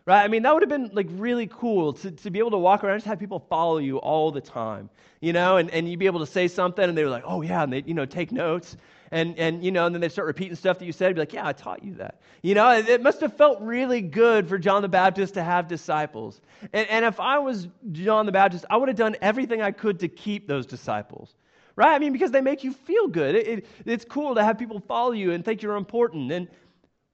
right? 0.07 0.23
I 0.23 0.29
mean, 0.29 0.41
that 0.43 0.53
would 0.53 0.63
have 0.63 0.69
been 0.69 0.89
like 0.93 1.07
really 1.11 1.47
cool 1.47 1.93
to, 1.93 2.09
to 2.09 2.31
be 2.31 2.39
able 2.39 2.51
to 2.51 2.57
walk 2.57 2.83
around 2.83 2.93
and 2.93 3.01
just 3.01 3.07
have 3.07 3.19
people 3.19 3.45
follow 3.49 3.77
you 3.77 3.97
all 3.97 4.31
the 4.31 4.41
time, 4.41 4.89
you 5.19 5.33
know, 5.33 5.57
and, 5.57 5.69
and 5.71 5.87
you'd 5.87 5.99
be 5.99 6.05
able 6.05 6.21
to 6.21 6.25
say 6.25 6.47
something 6.47 6.87
and 6.87 6.97
they 6.97 7.03
were 7.03 7.09
like, 7.09 7.25
oh, 7.25 7.41
yeah, 7.41 7.61
and 7.61 7.73
they, 7.73 7.83
you 7.85 7.93
know, 7.93 8.05
take 8.05 8.31
notes. 8.31 8.77
And, 9.11 9.37
and, 9.37 9.63
you 9.63 9.71
know, 9.71 9.85
and 9.85 9.93
then 9.95 10.01
they 10.01 10.09
start 10.09 10.27
repeating 10.27 10.55
stuff 10.55 10.79
that 10.79 10.85
you 10.85 10.91
said. 10.91 11.15
Be 11.15 11.21
like, 11.21 11.31
yeah, 11.31 11.47
I 11.47 11.53
taught 11.53 11.83
you 11.83 11.93
that. 11.95 12.19
You 12.41 12.55
know, 12.55 12.69
it, 12.71 12.89
it 12.89 13.01
must 13.01 13.21
have 13.21 13.37
felt 13.37 13.61
really 13.61 14.01
good 14.01 14.49
for 14.49 14.57
John 14.57 14.81
the 14.81 14.89
Baptist 14.89 15.35
to 15.35 15.43
have 15.43 15.67
disciples. 15.67 16.41
And, 16.73 16.89
and 16.89 17.05
if 17.05 17.19
I 17.19 17.39
was 17.39 17.67
John 17.91 18.25
the 18.25 18.33
Baptist, 18.33 18.65
I 18.69 18.75
would 18.75 18.89
have 18.89 18.97
done 18.97 19.15
everything 19.21 19.61
I 19.61 19.71
could 19.71 19.99
to 19.99 20.07
keep 20.07 20.47
those 20.47 20.65
disciples 20.65 21.35
right? 21.75 21.93
I 21.93 21.99
mean, 21.99 22.11
because 22.11 22.31
they 22.31 22.41
make 22.41 22.63
you 22.63 22.73
feel 22.73 23.07
good. 23.07 23.35
It, 23.35 23.47
it, 23.47 23.65
it's 23.85 24.03
cool 24.03 24.33
to 24.33 24.43
have 24.43 24.57
people 24.57 24.79
follow 24.87 25.11
you 25.11 25.33
and 25.33 25.45
think 25.45 25.61
you're 25.61 25.75
important. 25.75 26.31
And, 26.31 26.47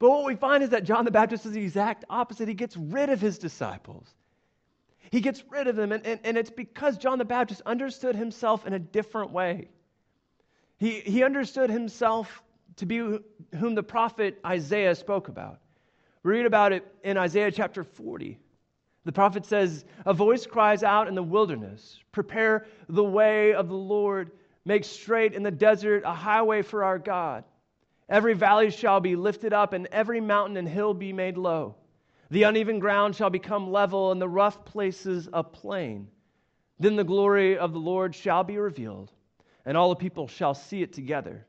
but 0.04 0.10
what 0.10 0.26
we 0.26 0.36
find 0.36 0.66
is 0.66 0.72
that 0.72 0.84
John 0.84 1.06
the 1.06 1.12
Baptist 1.12 1.46
is 1.46 1.54
the 1.54 1.64
exact 1.64 2.04
opposite. 2.10 2.50
He 2.50 2.56
gets 2.56 2.76
rid 2.76 3.10
of 3.10 3.22
his 3.22 3.38
disciples. 3.38 4.06
He 5.12 5.22
gets 5.22 5.42
rid 5.50 5.68
of 5.68 5.78
them, 5.78 5.94
and, 5.94 6.06
and, 6.06 6.20
and 6.26 6.38
it's 6.38 6.50
because 6.50 6.98
John 6.98 7.20
the 7.20 7.24
Baptist 7.24 7.62
understood 7.66 8.14
himself 8.14 8.68
in 8.68 8.74
a 8.74 8.80
different 8.80 9.32
way. 9.32 9.70
He, 10.78 11.00
he 11.00 11.24
understood 11.24 11.70
himself 11.70 12.44
to 12.76 12.86
be 12.86 12.98
whom 12.98 13.76
the 13.76 13.82
prophet 13.82 14.42
Isaiah 14.46 14.94
spoke 14.96 15.30
about. 15.30 15.62
We 16.24 16.32
read 16.32 16.48
about 16.48 16.74
it 16.74 16.86
in 17.06 17.16
Isaiah 17.18 17.54
chapter 17.54 17.86
40. 17.86 18.38
The 19.06 19.12
prophet 19.14 19.46
says, 19.46 19.86
A 20.06 20.14
voice 20.14 20.46
cries 20.46 20.84
out 20.84 21.08
in 21.08 21.16
the 21.16 21.24
wilderness, 21.24 21.98
Prepare 22.12 22.66
the 22.90 23.06
way 23.06 23.54
of 23.54 23.70
the 23.70 23.74
Lord, 23.74 24.32
make 24.66 24.84
straight 24.84 25.32
in 25.32 25.44
the 25.44 25.52
desert 25.52 26.04
a 26.06 26.14
highway 26.14 26.62
for 26.62 26.84
our 26.84 27.00
God. 27.00 27.46
Every 28.10 28.34
valley 28.34 28.70
shall 28.70 29.00
be 29.00 29.16
lifted 29.16 29.54
up, 29.54 29.74
and 29.74 29.88
every 29.88 30.20
mountain 30.22 30.58
and 30.58 30.68
hill 30.68 30.94
be 30.94 31.14
made 31.14 31.38
low. 31.38 31.76
The 32.30 32.44
uneven 32.44 32.80
ground 32.80 33.16
shall 33.16 33.30
become 33.30 33.72
level, 33.72 34.12
and 34.12 34.22
the 34.22 34.28
rough 34.28 34.66
places 34.66 35.30
a 35.32 35.44
plain. 35.44 36.08
Then 36.80 36.96
the 36.96 37.04
glory 37.04 37.58
of 37.58 37.74
the 37.74 37.80
Lord 37.80 38.16
shall 38.16 38.44
be 38.44 38.58
revealed, 38.58 39.12
and 39.66 39.78
all 39.78 39.90
the 39.90 39.96
people 39.96 40.28
shall 40.28 40.54
see 40.54 40.82
it 40.82 40.94
together, 40.94 41.46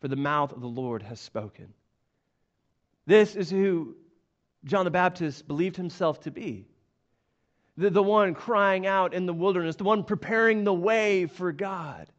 for 0.00 0.08
the 0.08 0.16
mouth 0.16 0.52
of 0.52 0.60
the 0.60 0.68
Lord 0.68 1.02
has 1.02 1.20
spoken. 1.20 1.72
This 3.06 3.36
is 3.36 3.50
who 3.50 3.96
John 4.64 4.84
the 4.84 4.90
Baptist 4.90 5.46
believed 5.46 5.76
himself 5.76 6.20
to 6.20 6.30
be 6.30 6.66
the, 7.76 7.90
the 7.90 8.02
one 8.02 8.34
crying 8.34 8.86
out 8.86 9.14
in 9.14 9.26
the 9.26 9.32
wilderness, 9.32 9.76
the 9.76 9.84
one 9.84 10.04
preparing 10.04 10.64
the 10.64 10.74
way 10.74 11.26
for 11.26 11.52
God. 11.52 12.10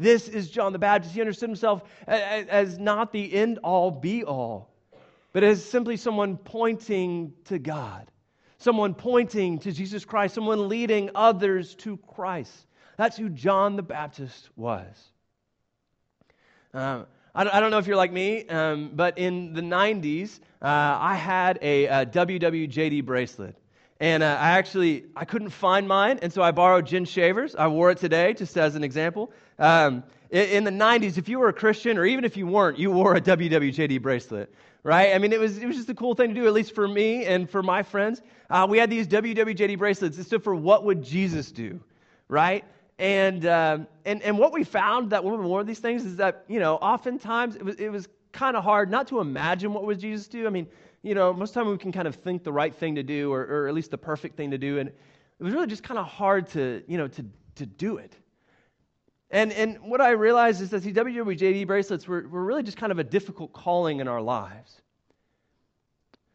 This 0.00 0.28
is 0.28 0.50
John 0.50 0.72
the 0.72 0.78
Baptist. 0.78 1.14
He 1.14 1.20
understood 1.20 1.50
himself 1.50 1.82
as 2.06 2.78
not 2.78 3.12
the 3.12 3.34
end 3.34 3.58
all 3.62 3.90
be 3.90 4.24
all, 4.24 4.72
but 5.34 5.44
as 5.44 5.62
simply 5.62 5.98
someone 5.98 6.38
pointing 6.38 7.34
to 7.44 7.58
God, 7.58 8.10
someone 8.56 8.94
pointing 8.94 9.58
to 9.58 9.72
Jesus 9.72 10.06
Christ, 10.06 10.34
someone 10.34 10.70
leading 10.70 11.10
others 11.14 11.74
to 11.76 11.98
Christ. 11.98 12.50
That's 12.96 13.14
who 13.14 13.28
John 13.28 13.76
the 13.76 13.82
Baptist 13.82 14.48
was. 14.56 14.86
Uh, 16.72 17.04
I, 17.34 17.60
don't 17.60 17.70
know 17.70 17.78
if 17.78 17.86
you're 17.86 17.96
like 17.96 18.12
me, 18.12 18.46
um, 18.46 18.92
but 18.94 19.18
in 19.18 19.52
the 19.52 19.60
90s, 19.60 20.40
uh, 20.62 20.66
I 20.66 21.14
had 21.14 21.58
a, 21.60 21.84
a 21.84 22.06
WWJD 22.06 23.04
bracelet. 23.04 23.54
And 24.00 24.22
uh, 24.22 24.38
I 24.40 24.52
actually, 24.52 25.04
I 25.14 25.26
couldn't 25.26 25.50
find 25.50 25.86
mine, 25.86 26.20
and 26.22 26.32
so 26.32 26.40
I 26.42 26.52
borrowed 26.52 26.86
Jen 26.86 27.04
Shaver's. 27.04 27.54
I 27.54 27.66
wore 27.66 27.90
it 27.90 27.98
today, 27.98 28.32
just 28.32 28.56
as 28.56 28.74
an 28.74 28.82
example. 28.82 29.30
Um, 29.58 30.04
in 30.30 30.64
the 30.64 30.70
90s, 30.70 31.18
if 31.18 31.28
you 31.28 31.38
were 31.38 31.48
a 31.48 31.52
Christian, 31.52 31.98
or 31.98 32.06
even 32.06 32.24
if 32.24 32.36
you 32.36 32.46
weren't, 32.46 32.78
you 32.78 32.90
wore 32.90 33.14
a 33.14 33.20
WWJD 33.20 34.00
bracelet, 34.00 34.54
right? 34.82 35.14
I 35.14 35.18
mean, 35.18 35.34
it 35.34 35.40
was, 35.40 35.58
it 35.58 35.66
was 35.66 35.76
just 35.76 35.90
a 35.90 35.94
cool 35.94 36.14
thing 36.14 36.30
to 36.30 36.34
do, 36.34 36.46
at 36.46 36.54
least 36.54 36.74
for 36.74 36.88
me 36.88 37.26
and 37.26 37.50
for 37.50 37.62
my 37.62 37.82
friends. 37.82 38.22
Uh, 38.48 38.66
we 38.70 38.78
had 38.78 38.88
these 38.88 39.06
WWJD 39.06 39.76
bracelets. 39.76 40.16
It 40.16 40.24
stood 40.24 40.44
for 40.44 40.54
What 40.54 40.84
Would 40.84 41.02
Jesus 41.02 41.52
Do, 41.52 41.78
right? 42.28 42.64
And, 42.98 43.44
um, 43.44 43.86
and, 44.06 44.22
and 44.22 44.38
what 44.38 44.52
we 44.52 44.64
found 44.64 45.10
that 45.10 45.24
when 45.24 45.38
we 45.38 45.44
wore 45.44 45.64
these 45.64 45.78
things 45.78 46.06
is 46.06 46.16
that, 46.16 46.44
you 46.48 46.60
know, 46.60 46.76
oftentimes 46.76 47.56
it 47.56 47.64
was, 47.64 47.76
it 47.76 47.90
was 47.90 48.08
kind 48.32 48.56
of 48.56 48.64
hard 48.64 48.90
not 48.90 49.08
to 49.08 49.20
imagine 49.20 49.74
what 49.74 49.84
would 49.84 49.98
Jesus 49.98 50.28
do. 50.28 50.46
I 50.46 50.50
mean, 50.50 50.68
you 51.02 51.14
know, 51.14 51.32
most 51.32 51.50
of 51.50 51.54
the 51.54 51.60
time 51.60 51.70
we 51.70 51.78
can 51.78 51.92
kind 51.92 52.08
of 52.08 52.16
think 52.16 52.44
the 52.44 52.52
right 52.52 52.74
thing 52.74 52.96
to 52.96 53.02
do 53.02 53.32
or, 53.32 53.40
or 53.40 53.68
at 53.68 53.74
least 53.74 53.90
the 53.90 53.98
perfect 53.98 54.36
thing 54.36 54.50
to 54.50 54.58
do. 54.58 54.78
And 54.78 54.88
it 54.88 55.42
was 55.42 55.54
really 55.54 55.66
just 55.66 55.82
kind 55.82 55.98
of 55.98 56.06
hard 56.06 56.48
to, 56.48 56.82
you 56.86 56.98
know, 56.98 57.08
to, 57.08 57.24
to 57.56 57.66
do 57.66 57.96
it. 57.96 58.14
And, 59.30 59.52
and 59.52 59.78
what 59.80 60.00
I 60.00 60.10
realized 60.10 60.60
is 60.60 60.70
that 60.70 60.82
these 60.82 60.94
WWJD 60.94 61.66
bracelets 61.66 62.06
were, 62.06 62.26
were 62.28 62.44
really 62.44 62.62
just 62.62 62.76
kind 62.76 62.90
of 62.92 62.98
a 62.98 63.04
difficult 63.04 63.52
calling 63.52 64.00
in 64.00 64.08
our 64.08 64.20
lives. 64.20 64.80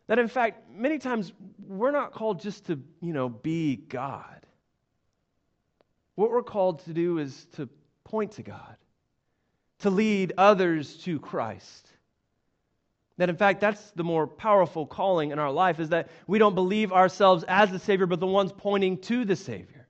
That 0.08 0.18
in 0.18 0.28
fact, 0.28 0.70
many 0.72 0.98
times 0.98 1.34
we're 1.68 1.92
not 1.92 2.14
called 2.14 2.40
just 2.40 2.68
to, 2.68 2.80
you 3.02 3.14
know, 3.14 3.28
be 3.30 3.76
God. 3.76 4.46
What 6.16 6.32
we're 6.32 6.44
called 6.44 6.86
to 6.86 6.94
do 6.94 7.18
is 7.18 7.48
to 7.56 7.68
point 8.06 8.34
to 8.34 8.44
God, 8.44 8.78
to 9.80 9.90
lead 9.90 10.34
others 10.38 10.96
to 11.00 11.20
Christ. 11.20 11.90
That 13.18 13.30
in 13.30 13.38
fact, 13.38 13.62
that's 13.62 13.92
the 13.92 14.04
more 14.04 14.28
powerful 14.28 14.86
calling 14.86 15.32
in 15.32 15.40
our 15.40 15.52
life 15.52 15.80
is 15.80 15.90
that 15.90 16.10
we 16.28 16.38
don't 16.38 16.56
believe 16.56 16.92
ourselves 16.92 17.46
as 17.48 17.72
the 17.72 17.80
Savior, 17.80 18.06
but 18.06 18.20
the 18.20 18.28
ones 18.28 18.52
pointing 18.52 18.98
to 19.00 19.24
the 19.24 19.36
Savior. 19.36 19.88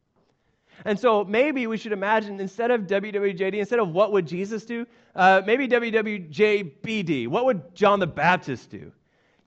And 0.84 1.00
so 1.00 1.24
maybe 1.24 1.66
we 1.66 1.78
should 1.78 1.94
imagine 1.94 2.40
instead 2.40 2.70
of 2.70 2.82
WWJD, 2.82 3.56
instead 3.56 3.80
of 3.80 3.90
what 3.90 4.12
would 4.12 4.28
Jesus 4.28 4.66
do, 4.66 4.86
uh, 5.16 5.42
maybe 5.46 5.68
WWJBD. 5.68 7.28
What 7.28 7.46
would 7.46 7.74
John 7.74 8.00
the 8.00 8.08
Baptist 8.08 8.70
do? 8.70 8.92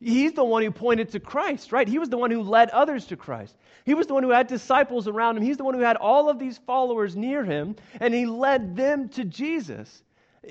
He's 0.01 0.33
the 0.33 0.45
one 0.45 0.63
who 0.63 0.71
pointed 0.71 1.11
to 1.11 1.21
Christ, 1.21 1.73
right? 1.73 1.87
He 1.87 1.99
was 1.99 2.09
the 2.09 2.19
one 2.19 2.31
who 2.31 2.43
led 2.43 2.71
others 2.71 3.07
to 3.07 3.17
Christ. 3.17 3.57
He 3.85 3.95
was 3.95 4.07
the 4.07 4.15
one 4.15 4.23
who 4.23 4.31
had 4.31 4.47
disciples 4.47 5.09
around 5.09 5.37
him. 5.37 5.43
He's 5.43 5.57
the 5.57 5.65
one 5.65 5.75
who 5.75 5.81
had 5.81 5.97
all 5.97 6.29
of 6.29 6.39
these 6.39 6.59
followers 6.59 7.17
near 7.17 7.45
him, 7.45 7.77
and 8.01 8.15
he 8.15 8.27
led 8.27 8.77
them 8.77 9.09
to 9.11 9.25
Jesus. 9.25 10.03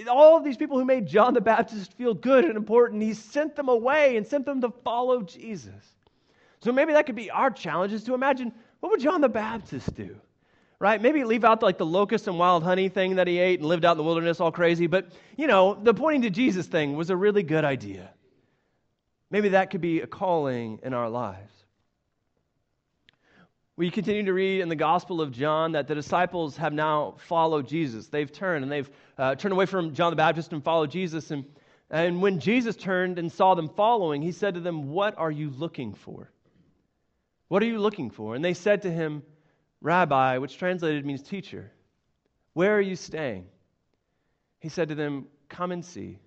All 0.09 0.37
of 0.37 0.43
these 0.43 0.57
people 0.57 0.77
who 0.77 0.85
made 0.85 1.07
John 1.07 1.33
the 1.33 1.41
Baptist 1.41 1.93
feel 1.93 2.13
good 2.13 2.45
and 2.45 2.57
important, 2.57 3.01
he 3.01 3.13
sent 3.13 3.55
them 3.55 3.69
away 3.69 4.17
and 4.17 4.27
sent 4.27 4.45
them 4.45 4.61
to 4.61 4.71
follow 4.83 5.21
Jesus. 5.21 5.95
So 6.61 6.71
maybe 6.71 6.93
that 6.93 7.05
could 7.05 7.15
be 7.15 7.31
our 7.31 7.49
challenge 7.49 7.93
is 7.93 8.03
to 8.05 8.13
imagine 8.13 8.51
what 8.79 8.91
would 8.91 8.99
John 8.99 9.21
the 9.21 9.29
Baptist 9.29 9.93
do? 9.95 10.17
Right? 10.79 11.01
Maybe 11.01 11.23
leave 11.23 11.43
out 11.43 11.63
like 11.63 11.77
the 11.77 11.85
locust 11.85 12.27
and 12.27 12.37
wild 12.37 12.63
honey 12.63 12.89
thing 12.89 13.15
that 13.15 13.27
he 13.27 13.39
ate 13.39 13.59
and 13.59 13.67
lived 13.67 13.85
out 13.85 13.93
in 13.93 13.97
the 13.97 14.03
wilderness 14.03 14.39
all 14.39 14.51
crazy, 14.51 14.85
but 14.87 15.07
you 15.35 15.47
know, 15.47 15.73
the 15.73 15.93
pointing 15.93 16.21
to 16.23 16.29
Jesus 16.29 16.67
thing 16.67 16.95
was 16.95 17.09
a 17.09 17.15
really 17.15 17.41
good 17.41 17.65
idea. 17.65 18.11
Maybe 19.31 19.49
that 19.49 19.71
could 19.71 19.81
be 19.81 20.01
a 20.01 20.07
calling 20.07 20.79
in 20.83 20.93
our 20.93 21.09
lives. 21.09 21.56
We 23.77 23.91
continue 23.91 24.23
to 24.23 24.33
read 24.33 24.61
in 24.61 24.69
the 24.69 24.75
Gospel 24.75 25.21
of 25.21 25.31
John 25.31 25.73
that 25.73 25.87
the 25.87 25.93
disciples 25.93 26.57
have 26.57 26.73
now 26.73 27.13
followed 27.27 27.67
Jesus. 27.67 28.07
They've 28.07 28.31
turned 28.31 28.63
and 28.63 28.71
they've 28.71 28.89
uh, 29.19 29.35
turned 29.35 29.51
away 29.51 29.67
from 29.67 29.93
John 29.93 30.11
the 30.11 30.15
Baptist 30.15 30.51
and 30.51 30.63
followed 30.63 30.89
Jesus. 30.89 31.29
And, 31.29 31.45
and 31.91 32.19
when 32.19 32.39
Jesus 32.39 32.75
turned 32.75 33.19
and 33.19 33.31
saw 33.31 33.53
them 33.53 33.69
following, 33.69 34.23
he 34.23 34.31
said 34.31 34.55
to 34.55 34.61
them, 34.61 34.89
What 34.89 35.15
are 35.19 35.29
you 35.29 35.51
looking 35.51 35.93
for? 35.93 36.31
What 37.49 37.61
are 37.61 37.67
you 37.67 37.77
looking 37.77 38.09
for? 38.09 38.33
And 38.33 38.43
they 38.43 38.55
said 38.55 38.81
to 38.81 38.91
him, 38.91 39.21
Rabbi, 39.79 40.39
which 40.39 40.57
translated 40.57 41.05
means 41.05 41.21
teacher, 41.21 41.71
where 42.53 42.75
are 42.75 42.81
you 42.81 42.95
staying? 42.95 43.45
He 44.59 44.69
said 44.69 44.89
to 44.89 44.95
them, 44.95 45.27
Come 45.49 45.71
and 45.71 45.85
see. 45.85 46.17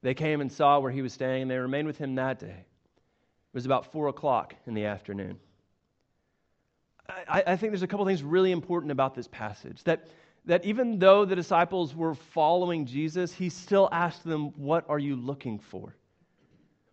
They 0.00 0.14
came 0.14 0.40
and 0.40 0.50
saw 0.50 0.80
where 0.80 0.90
he 0.90 1.02
was 1.02 1.12
staying, 1.12 1.42
and 1.42 1.50
they 1.50 1.58
remained 1.58 1.86
with 1.86 1.98
him 1.98 2.14
that 2.14 2.38
day. 2.38 2.46
It 2.46 3.54
was 3.54 3.66
about 3.66 3.92
four 3.92 4.08
o'clock 4.08 4.54
in 4.66 4.72
the 4.72 4.86
afternoon. 4.86 5.38
I, 7.08 7.42
I 7.46 7.56
think 7.56 7.72
there's 7.72 7.82
a 7.82 7.86
couple 7.86 8.06
things 8.06 8.22
really 8.22 8.52
important 8.52 8.92
about 8.92 9.14
this 9.14 9.28
passage. 9.28 9.82
That, 9.84 10.06
that 10.46 10.64
even 10.64 10.98
though 10.98 11.24
the 11.24 11.36
disciples 11.36 11.94
were 11.94 12.14
following 12.14 12.86
Jesus, 12.86 13.32
he 13.32 13.48
still 13.48 13.88
asked 13.90 14.24
them, 14.24 14.52
What 14.56 14.86
are 14.88 14.98
you 14.98 15.16
looking 15.16 15.58
for? 15.58 15.94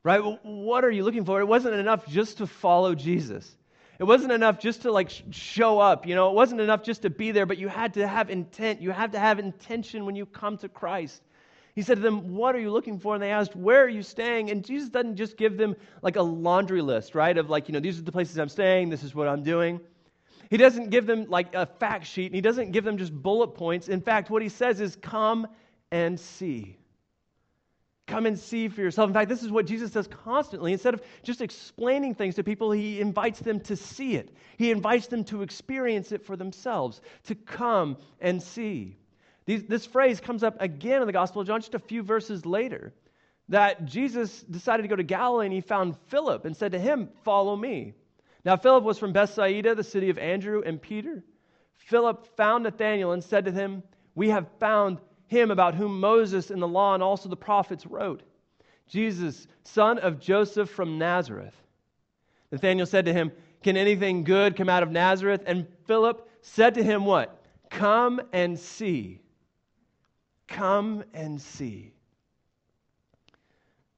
Right? 0.03 0.21
What 0.43 0.85
are 0.85 0.91
you 0.91 1.03
looking 1.03 1.25
for? 1.25 1.39
It 1.41 1.47
wasn't 1.47 1.75
enough 1.75 2.07
just 2.07 2.37
to 2.37 2.47
follow 2.47 2.95
Jesus. 2.95 3.55
It 3.99 4.05
wasn't 4.05 4.31
enough 4.31 4.59
just 4.59 4.83
to 4.83 4.91
like 4.93 5.11
show 5.31 5.79
up, 5.79 6.07
you 6.07 6.15
know, 6.15 6.29
it 6.29 6.35
wasn't 6.35 6.61
enough 6.61 6.83
just 6.83 7.01
to 7.01 7.09
be 7.09 7.31
there, 7.31 7.45
but 7.45 7.57
you 7.57 7.67
had 7.67 7.95
to 7.95 8.07
have 8.07 8.29
intent. 8.29 8.81
You 8.81 8.91
had 8.91 9.11
to 9.11 9.19
have 9.19 9.39
intention 9.39 10.05
when 10.05 10.15
you 10.15 10.25
come 10.25 10.57
to 10.59 10.69
Christ. 10.69 11.21
He 11.75 11.81
said 11.81 11.95
to 11.95 12.01
them, 12.01 12.35
What 12.35 12.55
are 12.55 12.59
you 12.59 12.71
looking 12.71 12.99
for? 12.99 13.13
And 13.13 13.21
they 13.21 13.31
asked, 13.31 13.57
Where 13.57 13.83
are 13.83 13.89
you 13.89 14.01
staying? 14.01 14.51
And 14.51 14.63
Jesus 14.65 14.87
doesn't 14.87 15.17
just 15.17 15.35
give 15.35 15.57
them 15.57 15.75
like 16.01 16.15
a 16.15 16.21
laundry 16.21 16.81
list, 16.81 17.13
right? 17.13 17.37
Of 17.37 17.49
like, 17.49 17.67
you 17.67 17.73
know, 17.73 17.81
these 17.81 17.99
are 17.99 18.03
the 18.03 18.11
places 18.11 18.37
I'm 18.37 18.49
staying, 18.49 18.89
this 18.89 19.03
is 19.03 19.13
what 19.13 19.27
I'm 19.27 19.43
doing. 19.43 19.81
He 20.49 20.57
doesn't 20.57 20.89
give 20.89 21.05
them 21.05 21.27
like 21.29 21.53
a 21.53 21.65
fact 21.65 22.07
sheet, 22.07 22.27
and 22.27 22.35
he 22.35 22.41
doesn't 22.41 22.71
give 22.71 22.83
them 22.83 22.97
just 22.97 23.13
bullet 23.13 23.49
points. 23.49 23.87
In 23.87 24.01
fact, 24.01 24.29
what 24.29 24.41
he 24.41 24.49
says 24.49 24.81
is, 24.81 24.95
Come 24.95 25.47
and 25.91 26.19
see. 26.19 26.77
Come 28.07 28.25
and 28.25 28.39
see 28.39 28.67
for 28.69 28.81
yourself. 28.81 29.07
In 29.07 29.13
fact, 29.13 29.29
this 29.29 29.43
is 29.43 29.51
what 29.51 29.67
Jesus 29.67 29.91
does 29.91 30.07
constantly. 30.07 30.73
Instead 30.73 30.95
of 30.95 31.03
just 31.21 31.41
explaining 31.41 32.15
things 32.15 32.35
to 32.35 32.43
people, 32.43 32.71
he 32.71 32.99
invites 32.99 33.39
them 33.39 33.59
to 33.61 33.75
see 33.75 34.15
it. 34.15 34.35
He 34.57 34.71
invites 34.71 35.05
them 35.05 35.23
to 35.25 35.43
experience 35.43 36.11
it 36.11 36.25
for 36.25 36.35
themselves, 36.35 37.01
to 37.25 37.35
come 37.35 37.97
and 38.19 38.41
see. 38.41 38.97
These, 39.45 39.65
this 39.65 39.85
phrase 39.85 40.19
comes 40.19 40.43
up 40.43 40.59
again 40.59 41.01
in 41.01 41.07
the 41.07 41.13
Gospel 41.13 41.41
of 41.41 41.47
John 41.47 41.61
just 41.61 41.75
a 41.75 41.79
few 41.79 42.01
verses 42.01 42.47
later. 42.47 42.93
That 43.49 43.85
Jesus 43.85 44.41
decided 44.41 44.83
to 44.83 44.87
go 44.87 44.95
to 44.95 45.03
Galilee 45.03 45.45
and 45.45 45.53
he 45.53 45.61
found 45.61 45.95
Philip 46.07 46.45
and 46.45 46.57
said 46.57 46.71
to 46.71 46.79
him, 46.79 47.09
Follow 47.23 47.55
me. 47.55 47.93
Now, 48.45 48.55
Philip 48.55 48.83
was 48.83 48.97
from 48.97 49.11
Bethsaida, 49.11 49.75
the 49.75 49.83
city 49.83 50.09
of 50.09 50.17
Andrew 50.17 50.63
and 50.65 50.81
Peter. 50.81 51.23
Philip 51.77 52.25
found 52.37 52.63
Nathanael 52.63 53.11
and 53.11 53.23
said 53.23 53.45
to 53.45 53.51
him, 53.51 53.83
We 54.15 54.29
have 54.29 54.47
found 54.59 54.99
him 55.27 55.51
about 55.51 55.75
whom 55.75 55.99
Moses 55.99 56.49
in 56.51 56.59
the 56.59 56.67
law 56.67 56.93
and 56.93 57.03
also 57.03 57.29
the 57.29 57.35
prophets 57.35 57.85
wrote, 57.85 58.23
Jesus, 58.87 59.47
son 59.63 59.99
of 59.99 60.19
Joseph 60.19 60.69
from 60.69 60.97
Nazareth. 60.97 61.53
Nathanael 62.51 62.85
said 62.85 63.05
to 63.05 63.13
him, 63.13 63.31
Can 63.61 63.77
anything 63.77 64.23
good 64.23 64.55
come 64.55 64.69
out 64.69 64.83
of 64.83 64.91
Nazareth? 64.91 65.43
And 65.45 65.67
Philip 65.85 66.27
said 66.41 66.75
to 66.75 66.83
him, 66.83 67.05
What? 67.05 67.43
Come 67.69 68.21
and 68.33 68.57
see. 68.57 69.21
Come 70.47 71.03
and 71.13 71.39
see. 71.39 71.93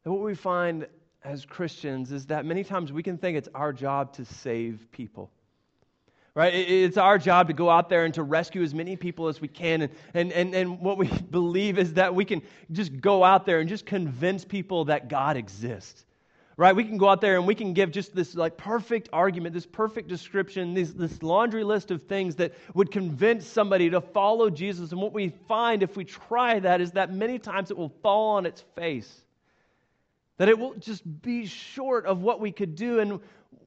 And 0.03 0.13
what 0.13 0.23
we 0.23 0.35
find 0.35 0.87
as 1.23 1.45
Christians 1.45 2.11
is 2.11 2.27
that 2.27 2.45
many 2.45 2.63
times 2.63 2.91
we 2.91 3.03
can 3.03 3.17
think 3.17 3.37
it's 3.37 3.49
our 3.53 3.73
job 3.73 4.13
to 4.13 4.25
save 4.25 4.87
people. 4.91 5.31
Right? 6.33 6.53
It's 6.53 6.97
our 6.97 7.17
job 7.17 7.47
to 7.47 7.53
go 7.53 7.69
out 7.69 7.89
there 7.89 8.05
and 8.05 8.13
to 8.13 8.23
rescue 8.23 8.63
as 8.63 8.73
many 8.73 8.95
people 8.95 9.27
as 9.27 9.41
we 9.41 9.49
can. 9.49 9.81
And, 9.81 9.91
and, 10.13 10.31
and, 10.31 10.55
and 10.55 10.79
what 10.79 10.97
we 10.97 11.07
believe 11.31 11.77
is 11.77 11.95
that 11.95 12.15
we 12.15 12.23
can 12.23 12.41
just 12.71 13.01
go 13.01 13.23
out 13.23 13.45
there 13.45 13.59
and 13.59 13.67
just 13.67 13.85
convince 13.85 14.45
people 14.45 14.85
that 14.85 15.09
God 15.09 15.35
exists 15.35 16.05
right? 16.61 16.75
We 16.75 16.83
can 16.83 16.99
go 16.99 17.09
out 17.09 17.21
there 17.21 17.37
and 17.37 17.47
we 17.47 17.55
can 17.55 17.73
give 17.73 17.89
just 17.89 18.15
this 18.15 18.35
like 18.35 18.55
perfect 18.55 19.09
argument, 19.11 19.55
this 19.55 19.65
perfect 19.65 20.07
description, 20.07 20.75
this, 20.75 20.91
this 20.91 21.23
laundry 21.23 21.63
list 21.63 21.89
of 21.89 22.03
things 22.03 22.35
that 22.35 22.53
would 22.75 22.91
convince 22.91 23.47
somebody 23.47 23.89
to 23.89 23.99
follow 23.99 24.47
Jesus. 24.51 24.91
And 24.91 25.01
what 25.01 25.11
we 25.11 25.29
find 25.47 25.81
if 25.81 25.97
we 25.97 26.03
try 26.05 26.59
that 26.59 26.79
is 26.79 26.91
that 26.91 27.11
many 27.11 27.39
times 27.39 27.71
it 27.71 27.77
will 27.77 27.91
fall 28.03 28.35
on 28.35 28.45
its 28.45 28.61
face. 28.75 29.23
That 30.41 30.49
it 30.49 30.57
will 30.57 30.73
just 30.73 31.03
be 31.21 31.45
short 31.45 32.07
of 32.07 32.23
what 32.23 32.39
we 32.39 32.51
could 32.51 32.73
do 32.73 32.99
and 32.99 33.19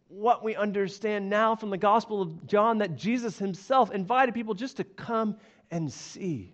what 0.08 0.42
we 0.42 0.56
understand 0.56 1.30
now 1.30 1.54
from 1.54 1.70
the 1.70 1.78
Gospel 1.78 2.20
of 2.20 2.48
John 2.48 2.78
that 2.78 2.96
Jesus 2.96 3.38
himself 3.38 3.92
invited 3.92 4.34
people 4.34 4.54
just 4.54 4.78
to 4.78 4.82
come 4.82 5.36
and 5.70 5.92
see, 5.92 6.52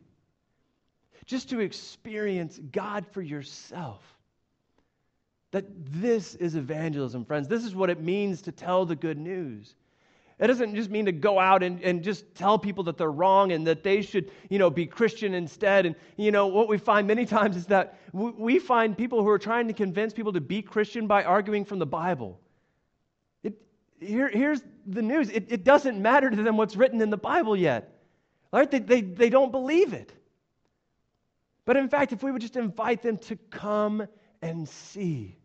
just 1.25 1.49
to 1.49 1.61
experience 1.61 2.61
God 2.71 3.07
for 3.13 3.23
yourself. 3.23 4.03
That 5.53 5.65
this 5.91 6.35
is 6.35 6.55
evangelism, 6.55 7.25
friends. 7.25 7.49
This 7.49 7.65
is 7.65 7.75
what 7.75 7.89
it 7.89 8.03
means 8.03 8.43
to 8.43 8.53
tell 8.53 8.85
the 8.85 8.97
good 8.97 9.17
news. 9.17 9.75
It 10.41 10.47
doesn't 10.47 10.75
just 10.75 10.89
mean 10.89 11.05
to 11.05 11.13
go 11.13 11.39
out 11.39 11.63
and, 11.63 11.83
and 11.83 12.03
just 12.03 12.35
tell 12.35 12.59
people 12.59 12.85
that 12.85 12.97
they're 12.97 13.11
wrong 13.11 13.53
and 13.53 13.67
that 13.67 13.83
they 13.83 14.01
should, 14.01 14.31
you 14.49 14.59
know, 14.59 14.71
be 14.71 14.87
Christian 14.87 15.35
instead. 15.35 15.85
And, 15.85 15.95
you 16.17 16.33
know, 16.33 16.47
what 16.47 16.67
we 16.67 16.79
find 16.79 17.07
many 17.07 17.27
times 17.39 17.57
is 17.57 17.67
that 17.67 17.99
we 18.13 18.59
find 18.59 18.97
people 18.97 19.23
who 19.23 19.29
are 19.29 19.39
trying 19.39 19.69
to 19.69 19.75
convince 19.75 20.15
people 20.15 20.33
to 20.33 20.41
be 20.41 20.63
Christian 20.63 21.07
by 21.07 21.25
arguing 21.25 21.67
from 21.67 21.79
the 21.79 21.87
Bible. 21.87 22.41
It, 23.43 23.55
here, 24.01 24.29
here's 24.29 24.63
the 24.87 25.03
news 25.03 25.29
it, 25.29 25.53
it 25.53 25.63
doesn't 25.63 26.01
matter 26.01 26.31
to 26.31 26.43
them 26.43 26.57
what's 26.57 26.75
written 26.75 27.03
in 27.03 27.11
the 27.11 27.19
Bible 27.19 27.55
yet. 27.55 27.93
Right? 28.51 28.69
They, 28.69 28.79
they, 28.79 29.03
they 29.03 29.29
don't 29.29 29.53
believe 29.53 29.93
it. 29.93 30.11
But 31.67 31.77
in 31.77 31.91
fact, 31.91 32.13
if 32.13 32.23
we 32.23 32.33
would 32.33 32.41
just 32.41 32.57
invite 32.57 33.03
them 33.03 33.19
to 33.19 33.37
come 33.37 34.07
and 34.41 34.67
see, 34.67 35.37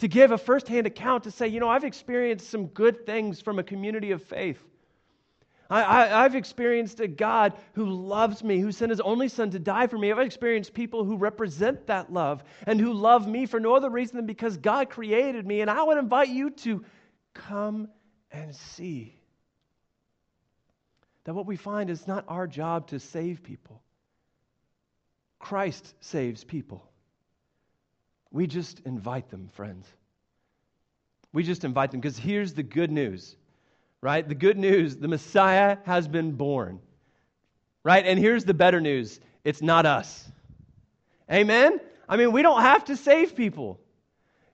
to 0.00 0.08
give 0.08 0.32
a 0.32 0.38
firsthand 0.38 0.86
account 0.86 1.24
to 1.24 1.30
say, 1.30 1.48
you 1.48 1.60
know, 1.60 1.68
I've 1.68 1.84
experienced 1.84 2.50
some 2.50 2.66
good 2.66 3.06
things 3.06 3.40
from 3.40 3.58
a 3.58 3.62
community 3.62 4.10
of 4.10 4.22
faith. 4.22 4.58
I, 5.72 6.22
have 6.22 6.34
experienced 6.34 6.98
a 6.98 7.06
God 7.06 7.52
who 7.74 7.86
loves 7.86 8.42
me, 8.42 8.58
who 8.58 8.72
sent 8.72 8.90
his 8.90 9.00
only 9.00 9.28
son 9.28 9.52
to 9.52 9.60
die 9.60 9.86
for 9.86 9.96
me. 9.96 10.10
I've 10.10 10.18
experienced 10.18 10.74
people 10.74 11.04
who 11.04 11.16
represent 11.16 11.86
that 11.86 12.12
love 12.12 12.42
and 12.66 12.80
who 12.80 12.92
love 12.92 13.28
me 13.28 13.46
for 13.46 13.60
no 13.60 13.76
other 13.76 13.88
reason 13.88 14.16
than 14.16 14.26
because 14.26 14.56
God 14.56 14.90
created 14.90 15.46
me. 15.46 15.60
And 15.60 15.70
I 15.70 15.80
would 15.80 15.96
invite 15.96 16.28
you 16.28 16.50
to 16.50 16.84
come 17.34 17.88
and 18.32 18.52
see 18.56 19.14
that 21.22 21.34
what 21.34 21.46
we 21.46 21.54
find 21.54 21.88
is 21.88 22.08
not 22.08 22.24
our 22.26 22.48
job 22.48 22.88
to 22.88 22.98
save 22.98 23.44
people. 23.44 23.80
Christ 25.38 25.94
saves 26.00 26.42
people. 26.42 26.89
We 28.30 28.46
just 28.46 28.80
invite 28.80 29.30
them, 29.30 29.48
friends. 29.54 29.86
We 31.32 31.42
just 31.42 31.64
invite 31.64 31.90
them 31.90 32.00
because 32.00 32.18
here's 32.18 32.54
the 32.54 32.62
good 32.62 32.90
news 32.90 33.36
right? 34.02 34.26
The 34.26 34.34
good 34.34 34.56
news 34.56 34.96
the 34.96 35.08
Messiah 35.08 35.78
has 35.84 36.08
been 36.08 36.32
born, 36.32 36.80
right? 37.84 38.04
And 38.04 38.18
here's 38.18 38.44
the 38.44 38.54
better 38.54 38.80
news 38.80 39.20
it's 39.44 39.62
not 39.62 39.86
us. 39.86 40.28
Amen? 41.30 41.80
I 42.08 42.16
mean, 42.16 42.32
we 42.32 42.42
don't 42.42 42.62
have 42.62 42.84
to 42.86 42.96
save 42.96 43.36
people. 43.36 43.79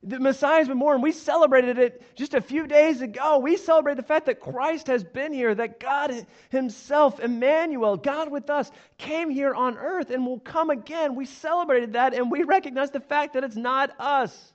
The 0.09 0.21
Messiah 0.21 0.59
has 0.59 0.69
been 0.69 0.79
born. 0.79 1.03
We 1.03 1.11
celebrated 1.11 1.79
it 1.79 2.01
just 2.15 2.35
a 2.35 2.41
few 2.41 2.69
days 2.69 3.01
ago. 3.01 3.39
We 3.39 3.57
celebrate 3.57 3.97
the 3.97 4.05
fact 4.05 4.27
that 4.27 4.39
Christ 4.39 4.87
has 4.87 5.03
been 5.03 5.33
here, 5.33 5.53
that 5.53 5.81
God 5.81 6.27
Himself, 6.51 7.19
Emmanuel, 7.19 7.97
God 7.97 8.31
with 8.31 8.49
us, 8.49 8.71
came 8.99 9.31
here 9.31 9.53
on 9.53 9.77
earth 9.77 10.11
and 10.11 10.25
will 10.25 10.39
come 10.39 10.71
again. 10.71 11.17
We 11.17 11.27
celebrated 11.27 11.95
that 11.95 12.15
and 12.15 12.31
we 12.31 12.45
recognize 12.45 12.93
the 12.93 13.01
fact 13.01 13.35
that 13.35 13.43
it's 13.43 13.57
not 13.57 13.91
us. 13.99 14.53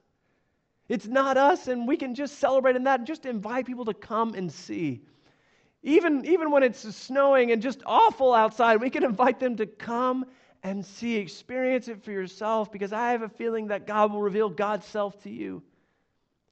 It's 0.87 1.07
not 1.07 1.37
us, 1.37 1.67
and 1.67 1.87
we 1.87 1.95
can 1.95 2.15
just 2.15 2.39
celebrate 2.39 2.75
in 2.75 2.83
that 2.83 2.99
and 2.99 3.07
just 3.07 3.25
invite 3.25 3.65
people 3.65 3.85
to 3.85 3.93
come 3.93 4.33
and 4.33 4.51
see. 4.51 5.01
Even, 5.83 6.25
even 6.25 6.51
when 6.51 6.63
it's 6.63 6.81
snowing 6.95 7.51
and 7.51 7.61
just 7.61 7.81
awful 7.85 8.33
outside, 8.33 8.81
we 8.81 8.89
can 8.89 9.03
invite 9.03 9.39
them 9.39 9.55
to 9.57 9.65
come 9.65 10.25
and 10.63 10.85
see, 10.85 11.17
experience 11.17 11.87
it 11.87 12.03
for 12.03 12.11
yourself, 12.11 12.71
because 12.71 12.93
I 12.93 13.11
have 13.11 13.23
a 13.23 13.29
feeling 13.29 13.67
that 13.67 13.87
God 13.87 14.11
will 14.11 14.21
reveal 14.21 14.49
God's 14.49 14.85
self 14.85 15.21
to 15.23 15.29
you. 15.29 15.63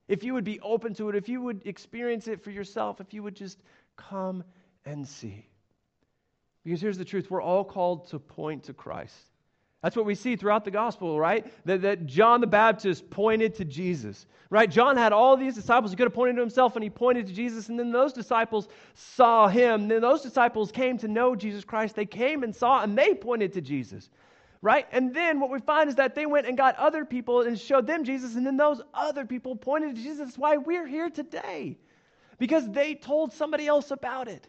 If 0.08 0.24
you 0.24 0.34
would 0.34 0.44
be 0.44 0.60
open 0.62 0.96
to 0.96 1.10
it, 1.10 1.16
if 1.16 1.30
you 1.30 1.42
would 1.42 1.68
experience 1.68 2.28
it 2.28 2.44
for 2.44 2.50
yourself, 2.50 3.00
if 3.00 3.14
you 3.14 3.22
would 3.22 3.36
just 3.36 3.60
come 3.96 4.44
and 4.86 5.08
see. 5.08 5.46
Because 6.64 6.82
here's 6.82 6.98
the 6.98 7.06
truth 7.06 7.30
we're 7.30 7.42
all 7.42 7.64
called 7.64 8.08
to 8.10 8.20
point 8.20 8.64
to 8.64 8.74
Christ. 8.74 9.16
That's 9.82 9.96
what 9.96 10.06
we 10.06 10.16
see 10.16 10.36
throughout 10.36 10.66
the 10.66 10.72
gospel, 10.72 11.18
right? 11.18 11.46
That, 11.66 11.82
that 11.84 12.06
John 12.06 12.42
the 12.42 12.48
Baptist 12.48 13.10
pointed 13.10 13.56
to 13.56 13.66
Jesus, 13.66 14.26
right? 14.50 14.70
John 14.70 14.98
had 14.98 15.14
all 15.14 15.38
these 15.38 15.56
disciples. 15.56 15.92
He 15.92 15.98
could 15.98 16.08
have 16.08 16.14
pointed 16.14 16.36
to 16.36 16.42
himself 16.42 16.76
and 16.76 16.84
he 16.84 16.90
pointed 16.90 17.28
to 17.28 17.34
Jesus. 17.34 17.70
And 17.70 17.80
then 17.80 17.92
those 17.92 18.12
disciples 18.12 18.68
saw 18.94 19.48
him. 19.48 19.88
Then 19.88 20.02
those 20.02 20.22
disciples 20.22 20.72
came 20.72 20.98
to 20.98 21.08
know 21.08 21.34
Jesus 21.34 21.64
Christ. 21.64 21.96
They 21.96 22.06
came 22.06 22.44
and 22.44 22.54
saw 22.54 22.84
and 22.84 22.98
they 22.98 23.14
pointed 23.14 23.54
to 23.54 23.62
Jesus, 23.62 24.10
right? 24.62 24.86
And 24.92 25.14
then 25.14 25.40
what 25.40 25.50
we 25.50 25.60
find 25.60 25.88
is 25.88 25.96
that 25.96 26.14
they 26.14 26.26
went 26.26 26.46
and 26.46 26.58
got 26.58 26.76
other 26.76 27.06
people 27.06 27.42
and 27.42 27.58
showed 27.58 27.88
them 27.88 28.04
Jesus. 28.04 28.36
And 28.36 28.46
then 28.46 28.58
those 28.58 28.82
other 28.94 29.26
people 29.26 29.56
pointed 29.56 29.96
to 29.96 30.02
Jesus. 30.02 30.18
That's 30.18 30.38
why 30.38 30.58
we're 30.58 30.88
here 30.88 31.10
today, 31.10 31.78
because 32.38 32.70
they 32.70 32.96
told 32.96 33.32
somebody 33.32 33.66
else 33.66 33.92
about 33.92 34.28
it 34.28 34.46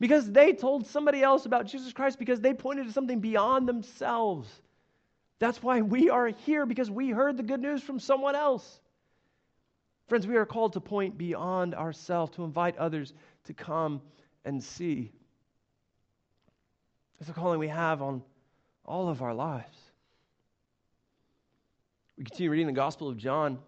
because 0.00 0.30
they 0.30 0.52
told 0.52 0.86
somebody 0.86 1.22
else 1.22 1.46
about 1.46 1.66
Jesus 1.66 1.92
Christ 1.92 2.18
because 2.18 2.40
they 2.40 2.54
pointed 2.54 2.86
to 2.86 2.92
something 2.92 3.20
beyond 3.20 3.68
themselves. 3.68 4.48
That's 5.38 5.62
why 5.62 5.82
we 5.82 6.10
are 6.10 6.28
here 6.28 6.66
because 6.66 6.90
we 6.90 7.10
heard 7.10 7.36
the 7.36 7.42
good 7.42 7.60
news 7.60 7.82
from 7.82 8.00
someone 8.00 8.34
else. 8.34 8.80
Friends, 10.08 10.26
we 10.26 10.36
are 10.36 10.46
called 10.46 10.72
to 10.72 10.80
point 10.80 11.18
beyond 11.18 11.74
ourselves, 11.74 12.34
to 12.36 12.44
invite 12.44 12.76
others 12.78 13.12
to 13.44 13.54
come 13.54 14.00
and 14.44 14.62
see. 14.62 15.12
It's 17.20 17.28
a 17.28 17.32
calling 17.32 17.58
we 17.58 17.68
have 17.68 18.00
on 18.00 18.22
all 18.84 19.08
of 19.08 19.22
our 19.22 19.34
lives. 19.34 19.76
We 22.16 22.24
continue 22.24 22.50
reading 22.50 22.66
the 22.66 22.72
Gospel 22.72 23.08
of 23.08 23.16
John. 23.16 23.58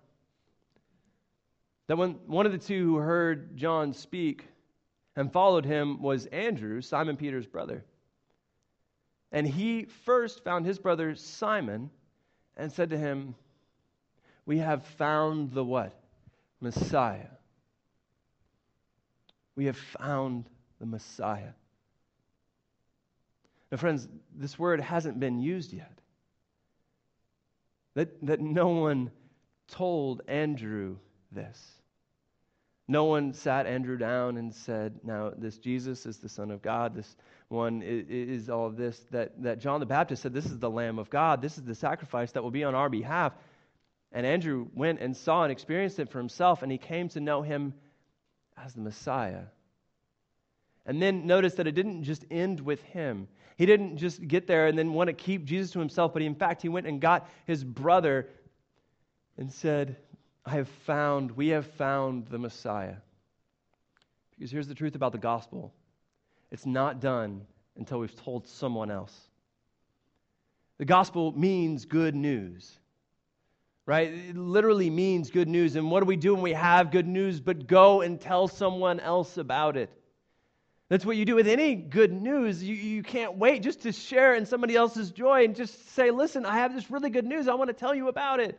That 1.88 1.98
when 1.98 2.12
one 2.26 2.46
of 2.46 2.52
the 2.52 2.58
two 2.58 2.84
who 2.84 2.96
heard 2.96 3.56
John 3.56 3.92
speak 3.92 4.44
and 5.20 5.30
followed 5.30 5.66
him 5.66 6.00
was 6.00 6.24
Andrew, 6.24 6.80
Simon 6.80 7.14
Peter's 7.14 7.46
brother. 7.46 7.84
And 9.30 9.46
he 9.46 9.84
first 9.84 10.42
found 10.42 10.64
his 10.64 10.78
brother 10.78 11.14
Simon 11.14 11.90
and 12.56 12.72
said 12.72 12.88
to 12.88 12.96
him, 12.96 13.34
We 14.46 14.56
have 14.60 14.82
found 14.82 15.52
the 15.52 15.62
what? 15.62 15.92
Messiah. 16.62 17.28
We 19.56 19.66
have 19.66 19.76
found 19.76 20.48
the 20.78 20.86
Messiah. 20.86 21.52
Now, 23.70 23.76
friends, 23.76 24.08
this 24.34 24.58
word 24.58 24.80
hasn't 24.80 25.20
been 25.20 25.38
used 25.38 25.74
yet. 25.74 26.00
That, 27.92 28.24
that 28.24 28.40
no 28.40 28.68
one 28.68 29.10
told 29.68 30.22
Andrew 30.28 30.96
this. 31.30 31.79
No 32.90 33.04
one 33.04 33.32
sat 33.32 33.66
Andrew 33.66 33.96
down 33.96 34.36
and 34.36 34.52
said, 34.52 34.98
Now, 35.04 35.30
this 35.38 35.58
Jesus 35.58 36.06
is 36.06 36.16
the 36.16 36.28
Son 36.28 36.50
of 36.50 36.60
God. 36.60 36.92
This 36.92 37.14
one 37.46 37.82
is, 37.82 38.08
is, 38.08 38.50
all 38.50 38.66
of 38.66 38.76
this. 38.76 38.98
That, 39.12 39.40
that 39.44 39.60
John 39.60 39.78
the 39.78 39.86
Baptist 39.86 40.22
said, 40.22 40.34
This 40.34 40.46
is 40.46 40.58
the 40.58 40.68
Lamb 40.68 40.98
of 40.98 41.08
God. 41.08 41.40
This 41.40 41.56
is 41.56 41.62
the 41.62 41.76
sacrifice 41.76 42.32
that 42.32 42.42
will 42.42 42.50
be 42.50 42.64
on 42.64 42.74
our 42.74 42.88
behalf. 42.88 43.32
And 44.10 44.26
Andrew 44.26 44.66
went 44.74 44.98
and 44.98 45.16
saw 45.16 45.44
and 45.44 45.52
experienced 45.52 46.00
it 46.00 46.08
for 46.08 46.18
himself, 46.18 46.64
and 46.64 46.72
he 46.72 46.78
came 46.78 47.08
to 47.10 47.20
know 47.20 47.42
him 47.42 47.74
as 48.56 48.74
the 48.74 48.80
Messiah. 48.80 49.44
And 50.84 51.00
then 51.00 51.28
notice 51.28 51.54
that 51.54 51.68
it 51.68 51.76
didn't 51.76 52.02
just 52.02 52.24
end 52.28 52.58
with 52.58 52.82
him. 52.82 53.28
He 53.56 53.66
didn't 53.66 53.98
just 53.98 54.26
get 54.26 54.48
there 54.48 54.66
and 54.66 54.76
then 54.76 54.94
want 54.94 55.06
to 55.06 55.12
keep 55.12 55.44
Jesus 55.44 55.70
to 55.74 55.78
himself, 55.78 56.12
but 56.12 56.22
he, 56.22 56.26
in 56.26 56.34
fact, 56.34 56.60
he 56.60 56.68
went 56.68 56.88
and 56.88 57.00
got 57.00 57.30
his 57.46 57.62
brother 57.62 58.26
and 59.38 59.52
said, 59.52 59.96
I 60.44 60.50
have 60.50 60.68
found, 60.86 61.32
we 61.32 61.48
have 61.48 61.66
found 61.66 62.26
the 62.28 62.38
Messiah. 62.38 62.96
Because 64.30 64.50
here's 64.50 64.68
the 64.68 64.74
truth 64.74 64.94
about 64.94 65.12
the 65.12 65.18
gospel 65.18 65.72
it's 66.50 66.66
not 66.66 67.00
done 67.00 67.42
until 67.76 68.00
we've 68.00 68.16
told 68.24 68.46
someone 68.48 68.90
else. 68.90 69.16
The 70.78 70.84
gospel 70.84 71.32
means 71.32 71.84
good 71.84 72.14
news, 72.14 72.78
right? 73.86 74.10
It 74.10 74.36
literally 74.36 74.88
means 74.88 75.30
good 75.30 75.48
news. 75.48 75.76
And 75.76 75.90
what 75.90 76.00
do 76.00 76.06
we 76.06 76.16
do 76.16 76.34
when 76.34 76.42
we 76.42 76.54
have 76.54 76.90
good 76.90 77.06
news 77.06 77.38
but 77.38 77.66
go 77.66 78.00
and 78.00 78.18
tell 78.20 78.48
someone 78.48 78.98
else 78.98 79.36
about 79.36 79.76
it? 79.76 79.90
That's 80.88 81.04
what 81.04 81.16
you 81.16 81.24
do 81.24 81.36
with 81.36 81.46
any 81.46 81.76
good 81.76 82.12
news. 82.12 82.64
You, 82.64 82.74
you 82.74 83.02
can't 83.02 83.36
wait 83.36 83.62
just 83.62 83.82
to 83.82 83.92
share 83.92 84.34
in 84.34 84.44
somebody 84.46 84.74
else's 84.74 85.10
joy 85.12 85.44
and 85.44 85.54
just 85.54 85.90
say, 85.94 86.10
listen, 86.10 86.44
I 86.44 86.56
have 86.56 86.74
this 86.74 86.90
really 86.90 87.10
good 87.10 87.26
news. 87.26 87.46
I 87.46 87.54
want 87.54 87.68
to 87.68 87.74
tell 87.74 87.94
you 87.94 88.08
about 88.08 88.40
it. 88.40 88.58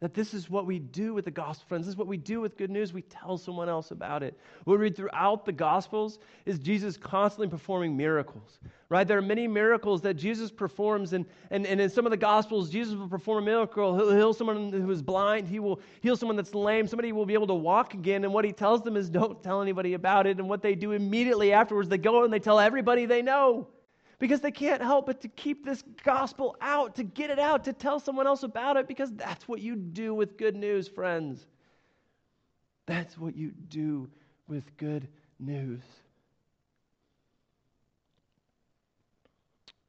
That 0.00 0.14
this 0.14 0.32
is 0.32 0.48
what 0.48 0.64
we 0.64 0.78
do 0.78 1.12
with 1.12 1.24
the 1.24 1.32
gospel, 1.32 1.66
friends. 1.66 1.86
This 1.86 1.94
is 1.94 1.96
what 1.96 2.06
we 2.06 2.16
do 2.16 2.40
with 2.40 2.56
good 2.56 2.70
news. 2.70 2.92
We 2.92 3.02
tell 3.02 3.36
someone 3.36 3.68
else 3.68 3.90
about 3.90 4.22
it. 4.22 4.38
What 4.62 4.78
we 4.78 4.84
read 4.84 4.96
throughout 4.96 5.44
the 5.44 5.50
gospels 5.50 6.20
is 6.46 6.60
Jesus 6.60 6.96
constantly 6.96 7.48
performing 7.48 7.96
miracles, 7.96 8.60
right? 8.90 9.08
There 9.08 9.18
are 9.18 9.22
many 9.22 9.48
miracles 9.48 10.00
that 10.02 10.14
Jesus 10.14 10.52
performs, 10.52 11.14
and, 11.14 11.26
and, 11.50 11.66
and 11.66 11.80
in 11.80 11.90
some 11.90 12.06
of 12.06 12.10
the 12.10 12.16
gospels, 12.16 12.70
Jesus 12.70 12.94
will 12.94 13.08
perform 13.08 13.42
a 13.42 13.46
miracle. 13.46 13.96
He'll 13.96 14.12
heal 14.12 14.32
someone 14.32 14.70
who 14.70 14.90
is 14.92 15.02
blind, 15.02 15.48
he 15.48 15.58
will 15.58 15.80
heal 16.00 16.16
someone 16.16 16.36
that's 16.36 16.54
lame, 16.54 16.86
somebody 16.86 17.10
will 17.10 17.26
be 17.26 17.34
able 17.34 17.48
to 17.48 17.54
walk 17.54 17.94
again. 17.94 18.22
And 18.22 18.32
what 18.32 18.44
he 18.44 18.52
tells 18.52 18.82
them 18.82 18.96
is 18.96 19.10
don't 19.10 19.42
tell 19.42 19.60
anybody 19.62 19.94
about 19.94 20.28
it. 20.28 20.38
And 20.38 20.48
what 20.48 20.62
they 20.62 20.76
do 20.76 20.92
immediately 20.92 21.52
afterwards, 21.52 21.88
they 21.88 21.98
go 21.98 22.22
and 22.22 22.32
they 22.32 22.38
tell 22.38 22.60
everybody 22.60 23.04
they 23.04 23.22
know 23.22 23.66
because 24.18 24.40
they 24.40 24.50
can't 24.50 24.82
help 24.82 25.06
but 25.06 25.20
to 25.20 25.28
keep 25.28 25.64
this 25.64 25.82
gospel 26.02 26.56
out, 26.60 26.96
to 26.96 27.04
get 27.04 27.30
it 27.30 27.38
out, 27.38 27.64
to 27.64 27.72
tell 27.72 28.00
someone 28.00 28.26
else 28.26 28.42
about 28.42 28.76
it, 28.76 28.88
because 28.88 29.12
that's 29.12 29.46
what 29.46 29.60
you 29.60 29.76
do 29.76 30.14
with 30.14 30.36
good 30.36 30.56
news, 30.56 30.88
friends. 30.88 31.46
That's 32.86 33.16
what 33.16 33.36
you 33.36 33.52
do 33.68 34.08
with 34.48 34.76
good 34.76 35.08
news. 35.38 35.82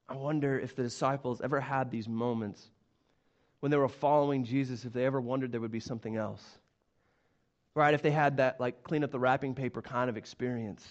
I 0.07 0.15
wonder 0.15 0.59
if 0.59 0.75
the 0.75 0.83
disciples 0.83 1.39
ever 1.41 1.59
had 1.59 1.91
these 1.91 2.07
moments 2.07 2.69
when 3.59 3.71
they 3.71 3.77
were 3.77 3.89
following 3.89 4.43
Jesus, 4.43 4.85
if 4.85 4.93
they 4.93 5.05
ever 5.05 5.19
wondered 5.19 5.51
there 5.51 5.61
would 5.61 5.71
be 5.71 5.79
something 5.79 6.15
else. 6.15 6.43
Right? 7.75 7.93
If 7.93 8.01
they 8.01 8.11
had 8.11 8.37
that, 8.37 8.59
like, 8.59 8.83
clean 8.83 9.03
up 9.03 9.11
the 9.11 9.19
wrapping 9.19 9.53
paper 9.53 9.81
kind 9.81 10.09
of 10.09 10.17
experience 10.17 10.85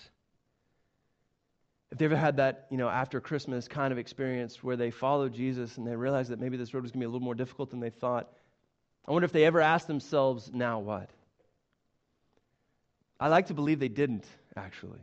if 1.90 1.98
they 1.98 2.04
ever 2.04 2.16
had 2.16 2.36
that, 2.36 2.66
you 2.70 2.76
know, 2.76 2.88
after 2.88 3.20
Christmas 3.20 3.66
kind 3.66 3.92
of 3.92 3.98
experience 3.98 4.62
where 4.62 4.76
they 4.76 4.90
followed 4.90 5.32
Jesus 5.32 5.76
and 5.78 5.86
they 5.86 5.96
realized 5.96 6.30
that 6.30 6.40
maybe 6.40 6.56
this 6.56 6.74
road 6.74 6.82
was 6.82 6.92
going 6.92 7.00
to 7.00 7.06
be 7.06 7.08
a 7.08 7.10
little 7.10 7.24
more 7.24 7.34
difficult 7.34 7.70
than 7.70 7.80
they 7.80 7.90
thought, 7.90 8.28
I 9.06 9.12
wonder 9.12 9.24
if 9.24 9.32
they 9.32 9.44
ever 9.44 9.60
asked 9.60 9.86
themselves, 9.86 10.50
now 10.52 10.80
what? 10.80 11.08
I 13.18 13.28
like 13.28 13.46
to 13.46 13.54
believe 13.54 13.80
they 13.80 13.88
didn't, 13.88 14.26
actually. 14.54 15.00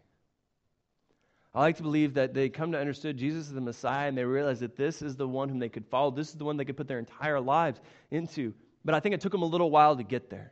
I 1.55 1.61
like 1.61 1.77
to 1.77 1.83
believe 1.83 2.15
that 2.15 2.33
they 2.33 2.49
come 2.49 2.73
to 2.73 2.79
understand 2.79 3.17
Jesus 3.17 3.47
is 3.47 3.53
the 3.53 3.61
Messiah 3.61 4.07
and 4.07 4.17
they 4.17 4.25
realize 4.25 4.59
that 4.59 4.75
this 4.75 5.01
is 5.01 5.15
the 5.15 5.27
one 5.27 5.49
whom 5.49 5.59
they 5.59 5.69
could 5.69 5.87
follow. 5.87 6.11
This 6.11 6.29
is 6.29 6.35
the 6.35 6.45
one 6.45 6.57
they 6.57 6.65
could 6.65 6.77
put 6.77 6.87
their 6.87 6.99
entire 6.99 7.39
lives 7.39 7.79
into. 8.11 8.53
But 8.83 8.93
I 8.93 8.99
think 8.99 9.15
it 9.15 9.21
took 9.21 9.31
them 9.31 9.41
a 9.41 9.47
little 9.47 9.71
while 9.71 9.95
to 9.95 10.03
get 10.03 10.29
there. 10.29 10.51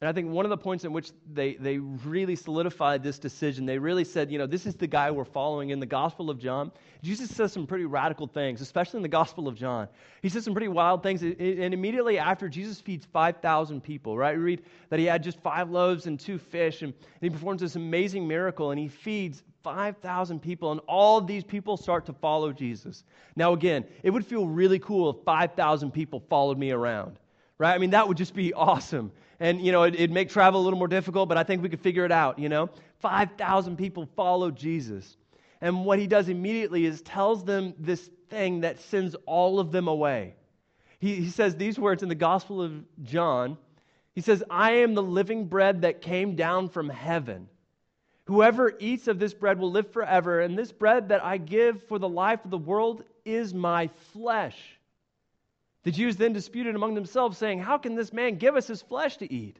And 0.00 0.08
I 0.08 0.12
think 0.12 0.30
one 0.30 0.46
of 0.46 0.50
the 0.50 0.56
points 0.56 0.84
in 0.84 0.92
which 0.92 1.10
they, 1.32 1.54
they 1.54 1.78
really 1.78 2.36
solidified 2.36 3.02
this 3.02 3.18
decision, 3.18 3.66
they 3.66 3.78
really 3.78 4.04
said, 4.04 4.30
you 4.30 4.38
know, 4.38 4.46
this 4.46 4.64
is 4.64 4.76
the 4.76 4.86
guy 4.86 5.10
we're 5.10 5.24
following 5.24 5.70
in 5.70 5.80
the 5.80 5.86
Gospel 5.86 6.30
of 6.30 6.38
John. 6.38 6.70
Jesus 7.02 7.34
says 7.34 7.52
some 7.52 7.66
pretty 7.66 7.84
radical 7.84 8.28
things, 8.28 8.60
especially 8.60 8.98
in 8.98 9.02
the 9.02 9.08
Gospel 9.08 9.48
of 9.48 9.56
John. 9.56 9.88
He 10.22 10.28
says 10.28 10.44
some 10.44 10.54
pretty 10.54 10.68
wild 10.68 11.02
things. 11.02 11.22
And 11.22 11.74
immediately 11.74 12.16
after, 12.16 12.48
Jesus 12.48 12.80
feeds 12.80 13.06
5,000 13.06 13.80
people, 13.82 14.16
right? 14.16 14.36
We 14.36 14.42
read 14.42 14.62
that 14.90 15.00
he 15.00 15.06
had 15.06 15.20
just 15.20 15.40
five 15.40 15.68
loaves 15.68 16.06
and 16.06 16.18
two 16.18 16.38
fish, 16.38 16.82
and, 16.82 16.94
he 17.20 17.28
performs 17.28 17.60
this 17.60 17.74
amazing 17.74 18.28
miracle, 18.28 18.70
and 18.70 18.78
he 18.78 18.86
feeds 18.86 19.42
5,000 19.64 20.40
people, 20.40 20.70
and 20.70 20.80
all 20.86 21.20
these 21.20 21.42
people 21.42 21.76
start 21.76 22.06
to 22.06 22.12
follow 22.12 22.52
Jesus. 22.52 23.02
Now, 23.34 23.52
again, 23.52 23.84
it 24.04 24.10
would 24.10 24.24
feel 24.24 24.46
really 24.46 24.78
cool 24.78 25.10
if 25.10 25.16
5,000 25.24 25.90
people 25.90 26.20
followed 26.30 26.56
me 26.56 26.70
around, 26.70 27.18
right? 27.58 27.74
I 27.74 27.78
mean, 27.78 27.90
that 27.90 28.06
would 28.08 28.16
just 28.16 28.34
be 28.34 28.54
awesome. 28.54 29.12
And 29.40 29.60
you 29.60 29.72
know 29.72 29.84
it, 29.84 29.98
would 29.98 30.10
make 30.10 30.30
travel 30.30 30.60
a 30.60 30.64
little 30.64 30.78
more 30.78 30.88
difficult 30.88 31.28
but 31.28 31.38
i 31.38 31.44
think 31.44 31.62
we 31.62 31.68
could 31.68 31.80
figure 31.80 32.04
it 32.04 32.12
out 32.12 32.38
you 32.38 32.48
know? 32.48 32.70
5000 33.00 33.76
people 33.76 34.08
follow 34.16 34.50
jesus. 34.50 35.16
And 35.60 35.84
what 35.84 35.98
he 35.98 36.06
does 36.06 36.28
immediately 36.28 36.84
is 36.84 37.02
tells 37.02 37.44
them 37.44 37.74
this 37.78 38.10
thing 38.30 38.60
that 38.60 38.80
sends 38.80 39.16
all 39.26 39.58
of 39.58 39.72
them 39.72 39.88
away. 39.88 40.34
He, 41.00 41.16
he 41.16 41.28
says 41.30 41.56
these 41.56 41.78
words 41.78 42.02
in 42.02 42.08
the 42.08 42.14
gospel 42.14 42.62
of 42.62 42.72
john. 43.02 43.56
He 44.14 44.20
says 44.20 44.42
i 44.50 44.72
am 44.72 44.94
the 44.94 45.02
living 45.02 45.46
bread 45.46 45.82
that 45.82 46.02
came 46.02 46.34
down 46.34 46.68
from 46.68 46.88
heaven. 46.88 47.48
Whoever 48.24 48.74
eats 48.78 49.08
of 49.08 49.18
this 49.18 49.32
bread 49.32 49.58
will 49.58 49.70
live 49.70 49.90
forever 49.92 50.40
and 50.40 50.58
this 50.58 50.72
bread 50.72 51.10
that 51.10 51.24
i 51.24 51.36
give 51.36 51.82
for 51.84 51.98
the 51.98 52.08
life 52.08 52.44
of 52.44 52.50
the 52.50 52.58
world 52.58 53.04
is 53.24 53.54
my 53.54 53.88
flesh 54.12 54.77
the 55.84 55.90
Jews 55.90 56.16
then 56.16 56.32
disputed 56.32 56.74
among 56.74 56.94
themselves, 56.94 57.38
saying, 57.38 57.60
How 57.60 57.78
can 57.78 57.94
this 57.94 58.12
man 58.12 58.36
give 58.36 58.56
us 58.56 58.66
his 58.66 58.82
flesh 58.82 59.16
to 59.18 59.32
eat? 59.32 59.58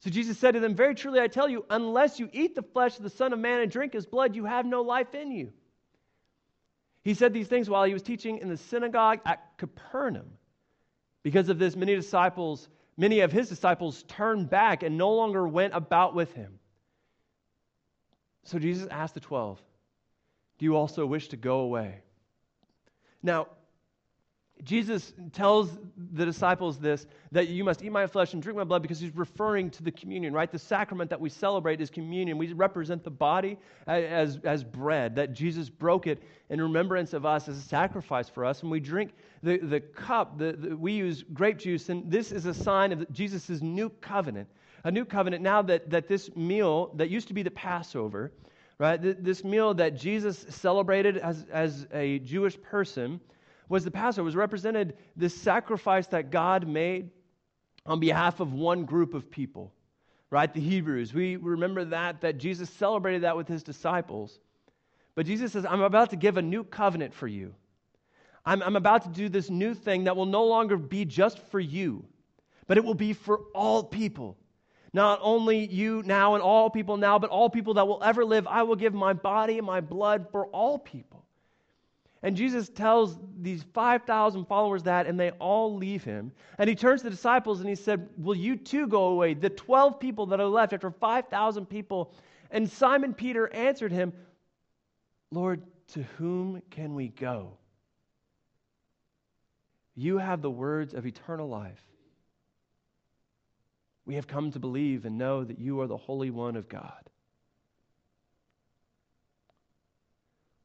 So 0.00 0.10
Jesus 0.10 0.38
said 0.38 0.52
to 0.52 0.60
them, 0.60 0.74
Very 0.74 0.94
truly 0.94 1.20
I 1.20 1.26
tell 1.26 1.48
you, 1.48 1.64
unless 1.70 2.20
you 2.20 2.28
eat 2.32 2.54
the 2.54 2.62
flesh 2.62 2.96
of 2.96 3.02
the 3.02 3.10
Son 3.10 3.32
of 3.32 3.38
Man 3.38 3.60
and 3.60 3.70
drink 3.70 3.92
his 3.92 4.06
blood, 4.06 4.36
you 4.36 4.44
have 4.44 4.64
no 4.64 4.82
life 4.82 5.14
in 5.14 5.32
you. 5.32 5.52
He 7.02 7.14
said 7.14 7.32
these 7.32 7.48
things 7.48 7.68
while 7.68 7.84
he 7.84 7.92
was 7.92 8.02
teaching 8.02 8.38
in 8.38 8.48
the 8.48 8.56
synagogue 8.56 9.20
at 9.24 9.56
Capernaum. 9.56 10.30
Because 11.22 11.48
of 11.48 11.58
this, 11.58 11.74
many 11.74 11.94
disciples, 11.94 12.68
many 12.96 13.20
of 13.20 13.32
his 13.32 13.48
disciples 13.48 14.04
turned 14.04 14.48
back 14.48 14.82
and 14.82 14.96
no 14.96 15.12
longer 15.12 15.46
went 15.46 15.74
about 15.74 16.14
with 16.14 16.32
him. 16.34 16.58
So 18.44 18.58
Jesus 18.58 18.88
asked 18.90 19.14
the 19.14 19.20
twelve, 19.20 19.60
Do 20.58 20.64
you 20.64 20.76
also 20.76 21.04
wish 21.04 21.28
to 21.28 21.36
go 21.36 21.60
away? 21.60 22.00
Now, 23.22 23.48
Jesus 24.64 25.12
tells 25.32 25.78
the 26.14 26.24
disciples 26.24 26.78
this 26.78 27.06
that 27.32 27.48
you 27.48 27.64
must 27.64 27.82
eat 27.82 27.90
my 27.90 28.06
flesh 28.06 28.32
and 28.32 28.42
drink 28.42 28.56
my 28.56 28.64
blood 28.64 28.82
because 28.82 28.98
he's 28.98 29.14
referring 29.14 29.70
to 29.70 29.82
the 29.82 29.90
communion, 29.90 30.32
right? 30.32 30.50
The 30.50 30.58
sacrament 30.58 31.10
that 31.10 31.20
we 31.20 31.28
celebrate 31.30 31.80
is 31.80 31.90
communion. 31.90 32.38
We 32.38 32.52
represent 32.52 33.04
the 33.04 33.10
body 33.10 33.58
as, 33.86 34.38
as 34.44 34.64
bread, 34.64 35.16
that 35.16 35.32
Jesus 35.32 35.68
broke 35.68 36.06
it 36.06 36.22
in 36.50 36.60
remembrance 36.60 37.12
of 37.12 37.26
us 37.26 37.48
as 37.48 37.58
a 37.58 37.62
sacrifice 37.62 38.28
for 38.28 38.44
us. 38.44 38.62
And 38.62 38.70
we 38.70 38.80
drink 38.80 39.12
the, 39.42 39.58
the 39.58 39.80
cup, 39.80 40.38
the, 40.38 40.52
the, 40.52 40.76
we 40.76 40.92
use 40.92 41.24
grape 41.32 41.58
juice, 41.58 41.88
and 41.88 42.10
this 42.10 42.32
is 42.32 42.46
a 42.46 42.54
sign 42.54 42.92
of 42.92 43.10
Jesus' 43.12 43.60
new 43.60 43.90
covenant. 44.00 44.48
A 44.84 44.90
new 44.90 45.04
covenant 45.04 45.42
now 45.42 45.62
that, 45.62 45.90
that 45.90 46.08
this 46.08 46.34
meal 46.36 46.92
that 46.94 47.10
used 47.10 47.28
to 47.28 47.34
be 47.34 47.42
the 47.42 47.50
Passover, 47.50 48.32
right? 48.78 48.96
This 48.96 49.44
meal 49.44 49.74
that 49.74 49.96
Jesus 49.96 50.46
celebrated 50.48 51.18
as, 51.18 51.44
as 51.52 51.86
a 51.92 52.20
Jewish 52.20 52.60
person 52.62 53.20
was 53.68 53.84
the 53.84 53.90
Passover, 53.90 54.24
was 54.24 54.36
represented 54.36 54.96
this 55.16 55.34
sacrifice 55.34 56.06
that 56.08 56.30
God 56.30 56.66
made 56.66 57.10
on 57.84 58.00
behalf 58.00 58.40
of 58.40 58.52
one 58.52 58.84
group 58.84 59.14
of 59.14 59.30
people, 59.30 59.72
right? 60.30 60.52
The 60.52 60.60
Hebrews. 60.60 61.12
We 61.12 61.36
remember 61.36 61.84
that, 61.86 62.20
that 62.22 62.38
Jesus 62.38 62.70
celebrated 62.70 63.22
that 63.22 63.36
with 63.36 63.48
his 63.48 63.62
disciples. 63.62 64.38
But 65.14 65.26
Jesus 65.26 65.52
says, 65.52 65.66
I'm 65.66 65.80
about 65.80 66.10
to 66.10 66.16
give 66.16 66.36
a 66.36 66.42
new 66.42 66.64
covenant 66.64 67.14
for 67.14 67.26
you. 67.26 67.54
I'm, 68.44 68.62
I'm 68.62 68.76
about 68.76 69.02
to 69.02 69.08
do 69.10 69.28
this 69.28 69.50
new 69.50 69.74
thing 69.74 70.04
that 70.04 70.16
will 70.16 70.26
no 70.26 70.44
longer 70.44 70.76
be 70.76 71.04
just 71.04 71.38
for 71.50 71.60
you, 71.60 72.04
but 72.66 72.78
it 72.78 72.84
will 72.84 72.94
be 72.94 73.12
for 73.12 73.40
all 73.54 73.82
people. 73.82 74.36
Not 74.92 75.20
only 75.22 75.66
you 75.66 76.02
now 76.04 76.34
and 76.34 76.42
all 76.42 76.70
people 76.70 76.96
now, 76.96 77.18
but 77.18 77.30
all 77.30 77.50
people 77.50 77.74
that 77.74 77.86
will 77.86 78.02
ever 78.02 78.24
live. 78.24 78.46
I 78.46 78.62
will 78.62 78.76
give 78.76 78.94
my 78.94 79.12
body 79.12 79.58
and 79.58 79.66
my 79.66 79.80
blood 79.80 80.28
for 80.32 80.46
all 80.46 80.78
people. 80.78 81.17
And 82.22 82.36
Jesus 82.36 82.68
tells 82.68 83.16
these 83.40 83.64
5,000 83.74 84.46
followers 84.46 84.82
that, 84.84 85.06
and 85.06 85.18
they 85.18 85.30
all 85.32 85.76
leave 85.76 86.02
him. 86.02 86.32
And 86.58 86.68
he 86.68 86.74
turns 86.74 87.02
to 87.02 87.04
the 87.04 87.10
disciples 87.10 87.60
and 87.60 87.68
he 87.68 87.76
said, 87.76 88.08
Will 88.16 88.34
you 88.34 88.56
too 88.56 88.88
go 88.88 89.04
away? 89.04 89.34
The 89.34 89.50
12 89.50 90.00
people 90.00 90.26
that 90.26 90.40
are 90.40 90.46
left 90.46 90.72
after 90.72 90.90
5,000 90.90 91.66
people. 91.66 92.12
And 92.50 92.68
Simon 92.68 93.14
Peter 93.14 93.52
answered 93.52 93.92
him, 93.92 94.12
Lord, 95.30 95.62
to 95.92 96.02
whom 96.16 96.60
can 96.70 96.94
we 96.94 97.08
go? 97.08 97.52
You 99.94 100.18
have 100.18 100.42
the 100.42 100.50
words 100.50 100.94
of 100.94 101.06
eternal 101.06 101.48
life. 101.48 101.82
We 104.06 104.14
have 104.14 104.26
come 104.26 104.50
to 104.52 104.58
believe 104.58 105.04
and 105.04 105.18
know 105.18 105.44
that 105.44 105.58
you 105.58 105.80
are 105.80 105.86
the 105.86 105.96
Holy 105.96 106.30
One 106.30 106.56
of 106.56 106.68
God. 106.68 107.07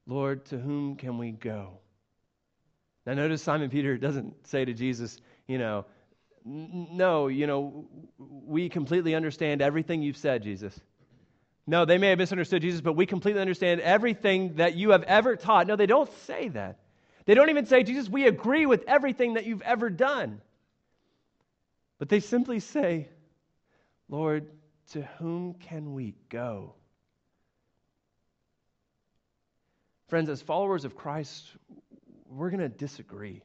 Lord, 0.06 0.46
to 0.46 0.58
whom 0.58 0.96
can 0.96 1.18
we 1.18 1.32
go? 1.32 1.80
Now, 3.06 3.14
notice 3.14 3.42
Simon 3.42 3.70
Peter 3.70 3.98
doesn't 3.98 4.48
say 4.48 4.66
to 4.66 4.74
Jesus, 4.74 5.18
you 5.48 5.58
know, 5.58 5.86
no, 6.46 7.28
you 7.28 7.48
know, 7.48 7.88
we 8.18 8.70
completely 8.70 9.16
understand 9.16 9.62
everything 9.62 10.02
you've 10.02 10.18
said, 10.18 10.44
Jesus. 10.44 10.78
No, 11.66 11.86
they 11.86 11.98
may 11.98 12.10
have 12.10 12.18
misunderstood 12.18 12.62
Jesus, 12.62 12.82
but 12.82 12.98
we 12.98 13.06
completely 13.06 13.40
understand 13.40 13.80
everything 13.80 14.56
that 14.56 14.76
you 14.76 14.92
have 14.92 15.04
ever 15.04 15.38
taught. 15.38 15.68
No, 15.68 15.78
they 15.78 15.86
don't 15.86 16.12
say 16.26 16.50
that. 16.50 16.80
They 17.26 17.36
don't 17.36 17.50
even 17.50 17.66
say, 17.66 17.84
Jesus, 17.84 18.10
we 18.10 18.28
agree 18.28 18.66
with 18.66 18.84
everything 18.88 19.36
that 19.36 19.46
you've 19.46 19.62
ever 19.62 19.90
done. 19.90 20.42
But 22.00 22.10
they 22.10 22.20
simply 22.20 22.60
say, 22.60 23.08
Lord, 24.10 24.50
to 24.92 25.04
whom 25.20 25.54
can 25.54 25.94
we 25.94 26.16
go? 26.28 26.76
Friends, 30.14 30.30
as 30.30 30.44
followers 30.44 30.86
of 30.86 30.96
Christ, 30.96 31.44
we're 32.28 32.52
going 32.52 32.60
to 32.60 32.70
disagree. 32.70 33.42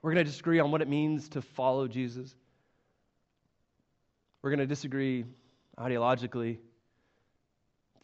We're 0.00 0.12
going 0.12 0.24
to 0.24 0.30
disagree 0.30 0.60
on 0.60 0.70
what 0.70 0.82
it 0.82 0.88
means 0.88 1.30
to 1.30 1.42
follow 1.42 1.88
Jesus. 1.88 2.32
We're 4.42 4.50
going 4.50 4.60
to 4.60 4.66
disagree 4.68 5.24
ideologically, 5.76 6.58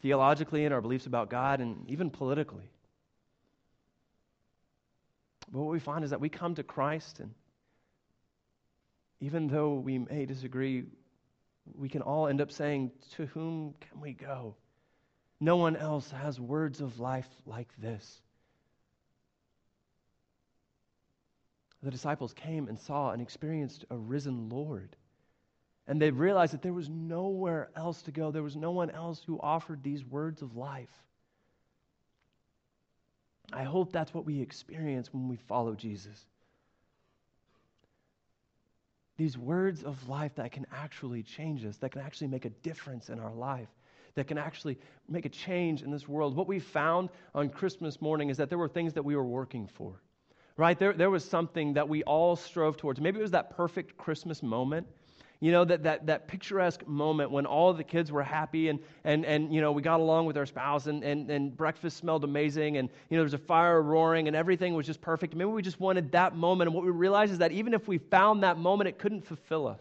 theologically, 0.00 0.64
in 0.64 0.72
our 0.72 0.80
beliefs 0.80 1.06
about 1.06 1.30
God, 1.30 1.60
and 1.60 1.88
even 1.88 2.10
politically. 2.10 2.72
But 5.52 5.60
what 5.60 5.70
we 5.70 5.78
find 5.78 6.02
is 6.02 6.10
that 6.10 6.20
we 6.20 6.28
come 6.28 6.56
to 6.56 6.64
Christ, 6.64 7.20
and 7.20 7.30
even 9.20 9.46
though 9.46 9.74
we 9.74 9.98
may 9.98 10.26
disagree, 10.26 10.86
we 11.72 11.88
can 11.88 12.02
all 12.02 12.26
end 12.26 12.40
up 12.40 12.50
saying, 12.50 12.90
To 13.14 13.26
whom 13.26 13.74
can 13.80 14.00
we 14.00 14.12
go? 14.12 14.56
No 15.42 15.56
one 15.56 15.74
else 15.74 16.08
has 16.12 16.38
words 16.38 16.80
of 16.80 17.00
life 17.00 17.28
like 17.46 17.66
this. 17.76 18.20
The 21.82 21.90
disciples 21.90 22.32
came 22.32 22.68
and 22.68 22.78
saw 22.78 23.10
and 23.10 23.20
experienced 23.20 23.84
a 23.90 23.96
risen 23.96 24.48
Lord. 24.50 24.94
And 25.88 26.00
they 26.00 26.12
realized 26.12 26.52
that 26.52 26.62
there 26.62 26.72
was 26.72 26.88
nowhere 26.88 27.70
else 27.74 28.02
to 28.02 28.12
go. 28.12 28.30
There 28.30 28.44
was 28.44 28.54
no 28.54 28.70
one 28.70 28.92
else 28.92 29.20
who 29.26 29.40
offered 29.40 29.82
these 29.82 30.04
words 30.04 30.42
of 30.42 30.56
life. 30.56 31.02
I 33.52 33.64
hope 33.64 33.90
that's 33.90 34.14
what 34.14 34.24
we 34.24 34.40
experience 34.40 35.12
when 35.12 35.26
we 35.26 35.38
follow 35.48 35.74
Jesus. 35.74 36.24
These 39.16 39.36
words 39.36 39.82
of 39.82 40.08
life 40.08 40.36
that 40.36 40.52
can 40.52 40.66
actually 40.72 41.24
change 41.24 41.64
us, 41.64 41.78
that 41.78 41.90
can 41.90 42.02
actually 42.02 42.28
make 42.28 42.44
a 42.44 42.50
difference 42.50 43.08
in 43.08 43.18
our 43.18 43.34
life 43.34 43.68
that 44.14 44.26
can 44.26 44.38
actually 44.38 44.78
make 45.08 45.24
a 45.24 45.28
change 45.28 45.82
in 45.82 45.90
this 45.90 46.08
world. 46.08 46.36
What 46.36 46.46
we 46.46 46.58
found 46.58 47.08
on 47.34 47.48
Christmas 47.48 48.00
morning 48.00 48.30
is 48.30 48.36
that 48.36 48.48
there 48.48 48.58
were 48.58 48.68
things 48.68 48.92
that 48.94 49.04
we 49.04 49.16
were 49.16 49.24
working 49.24 49.66
for, 49.66 50.00
right? 50.56 50.78
There, 50.78 50.92
there 50.92 51.10
was 51.10 51.24
something 51.24 51.74
that 51.74 51.88
we 51.88 52.02
all 52.04 52.36
strove 52.36 52.76
towards. 52.76 53.00
Maybe 53.00 53.18
it 53.18 53.22
was 53.22 53.30
that 53.32 53.56
perfect 53.56 53.96
Christmas 53.96 54.42
moment. 54.42 54.86
You 55.40 55.50
know, 55.50 55.64
that, 55.64 55.82
that, 55.82 56.06
that 56.06 56.28
picturesque 56.28 56.86
moment 56.86 57.32
when 57.32 57.46
all 57.46 57.72
the 57.72 57.82
kids 57.82 58.12
were 58.12 58.22
happy 58.22 58.68
and, 58.68 58.78
and, 59.02 59.26
and 59.26 59.52
you 59.52 59.60
know, 59.60 59.72
we 59.72 59.82
got 59.82 59.98
along 59.98 60.26
with 60.26 60.38
our 60.38 60.46
spouse 60.46 60.86
and, 60.86 61.02
and, 61.02 61.28
and 61.28 61.56
breakfast 61.56 61.96
smelled 61.96 62.22
amazing 62.22 62.76
and, 62.76 62.88
you 63.10 63.16
know, 63.16 63.22
there 63.22 63.24
was 63.24 63.34
a 63.34 63.38
fire 63.38 63.82
roaring 63.82 64.28
and 64.28 64.36
everything 64.36 64.74
was 64.74 64.86
just 64.86 65.00
perfect. 65.00 65.34
Maybe 65.34 65.50
we 65.50 65.60
just 65.60 65.80
wanted 65.80 66.12
that 66.12 66.36
moment. 66.36 66.68
And 66.68 66.76
what 66.76 66.84
we 66.84 66.92
realized 66.92 67.32
is 67.32 67.38
that 67.38 67.50
even 67.50 67.74
if 67.74 67.88
we 67.88 67.98
found 67.98 68.44
that 68.44 68.56
moment, 68.56 68.86
it 68.86 69.00
couldn't 69.00 69.26
fulfill 69.26 69.66
us. 69.66 69.80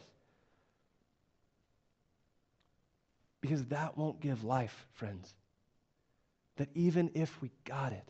Because 3.42 3.66
that 3.66 3.98
won't 3.98 4.22
give 4.22 4.44
life, 4.44 4.86
friends. 4.94 5.34
That 6.58 6.70
even 6.76 7.12
if 7.16 7.42
we 7.42 7.52
got 7.66 7.92
it, 7.92 8.08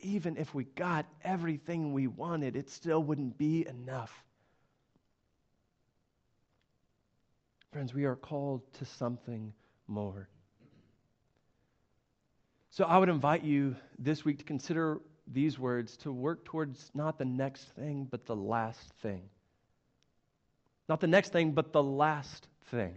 even 0.00 0.36
if 0.36 0.54
we 0.54 0.64
got 0.64 1.06
everything 1.24 1.92
we 1.92 2.06
wanted, 2.06 2.56
it 2.56 2.70
still 2.70 3.02
wouldn't 3.02 3.38
be 3.38 3.66
enough. 3.66 4.12
Friends, 7.72 7.92
we 7.94 8.04
are 8.04 8.16
called 8.16 8.62
to 8.74 8.84
something 8.84 9.52
more. 9.86 10.28
So 12.70 12.84
I 12.84 12.98
would 12.98 13.08
invite 13.08 13.44
you 13.44 13.76
this 13.98 14.24
week 14.24 14.38
to 14.38 14.44
consider 14.44 15.00
these 15.26 15.58
words 15.58 15.96
to 15.98 16.12
work 16.12 16.44
towards 16.44 16.90
not 16.94 17.18
the 17.18 17.24
next 17.24 17.64
thing, 17.76 18.06
but 18.10 18.24
the 18.26 18.36
last 18.36 18.92
thing. 19.02 19.22
Not 20.88 21.00
the 21.00 21.06
next 21.06 21.32
thing, 21.32 21.52
but 21.52 21.72
the 21.72 21.82
last 21.82 22.46
thing. 22.70 22.94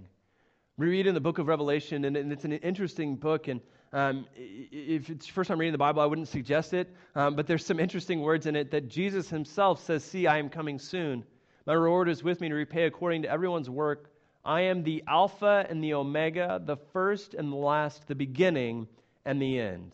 We 0.82 0.88
read 0.88 1.06
in 1.06 1.14
the 1.14 1.22
book 1.22 1.38
of 1.38 1.48
Revelation, 1.48 2.06
and 2.06 2.18
it's 2.18 2.44
an 2.44 2.54
interesting 2.54 3.16
book. 3.16 3.48
And 3.48 3.62
um, 3.94 4.26
if 4.36 5.12
it's 5.12 5.28
first 5.28 5.48
time 5.50 5.60
reading 5.60 5.74
the 5.74 5.78
Bible, 5.78 6.02
I 6.02 6.08
wouldn't 6.08 6.28
suggest 6.28 6.74
it. 6.74 6.92
Um, 7.14 7.36
but 7.36 7.46
there's 7.46 7.64
some 7.64 7.80
interesting 7.80 8.22
words 8.22 8.48
in 8.48 8.56
it 8.56 8.72
that 8.72 8.88
Jesus 8.88 9.30
himself 9.30 9.86
says, 9.86 10.04
See, 10.04 10.26
I 10.26 10.40
am 10.40 10.50
coming 10.50 10.80
soon. 10.80 11.24
My 11.68 11.74
reward 11.74 12.10
is 12.10 12.24
with 12.24 12.42
me 12.42 12.50
to 12.50 12.56
repay 12.56 12.86
according 12.86 13.22
to 13.22 13.30
everyone's 13.30 13.70
work. 13.70 14.10
I 14.44 14.62
am 14.62 14.82
the 14.82 15.04
Alpha 15.08 15.68
and 15.70 15.84
the 15.84 15.94
Omega, 15.94 16.60
the 16.66 16.78
first 16.78 17.36
and 17.36 17.52
the 17.52 17.58
last, 17.58 18.08
the 18.08 18.16
beginning 18.16 18.88
and 19.24 19.40
the 19.40 19.60
end. 19.60 19.92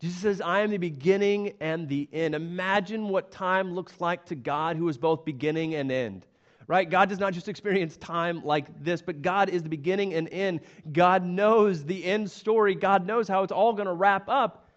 Jesus 0.00 0.22
says, 0.22 0.40
I 0.40 0.60
am 0.60 0.70
the 0.70 0.78
beginning 0.78 1.56
and 1.60 1.90
the 1.90 2.08
end. 2.10 2.34
Imagine 2.34 3.10
what 3.10 3.32
time 3.32 3.74
looks 3.74 4.00
like 4.00 4.24
to 4.26 4.34
God, 4.34 4.78
who 4.78 4.88
is 4.88 4.96
both 4.96 5.26
beginning 5.26 5.74
and 5.74 5.92
end. 5.92 6.24
Right? 6.66 6.88
God 6.88 7.08
does 7.10 7.18
not 7.18 7.34
just 7.34 7.48
experience 7.48 7.96
time 7.98 8.42
like 8.42 8.82
this, 8.82 9.02
but 9.02 9.20
God 9.20 9.50
is 9.50 9.62
the 9.62 9.68
beginning 9.68 10.14
and 10.14 10.28
end. 10.30 10.60
God 10.90 11.22
knows 11.24 11.84
the 11.84 12.04
end 12.04 12.30
story. 12.30 12.74
God 12.74 13.06
knows 13.06 13.28
how 13.28 13.42
it's 13.42 13.52
all 13.52 13.74
going 13.74 13.86
to 13.86 13.92
wrap 13.92 14.28
up. 14.28 14.68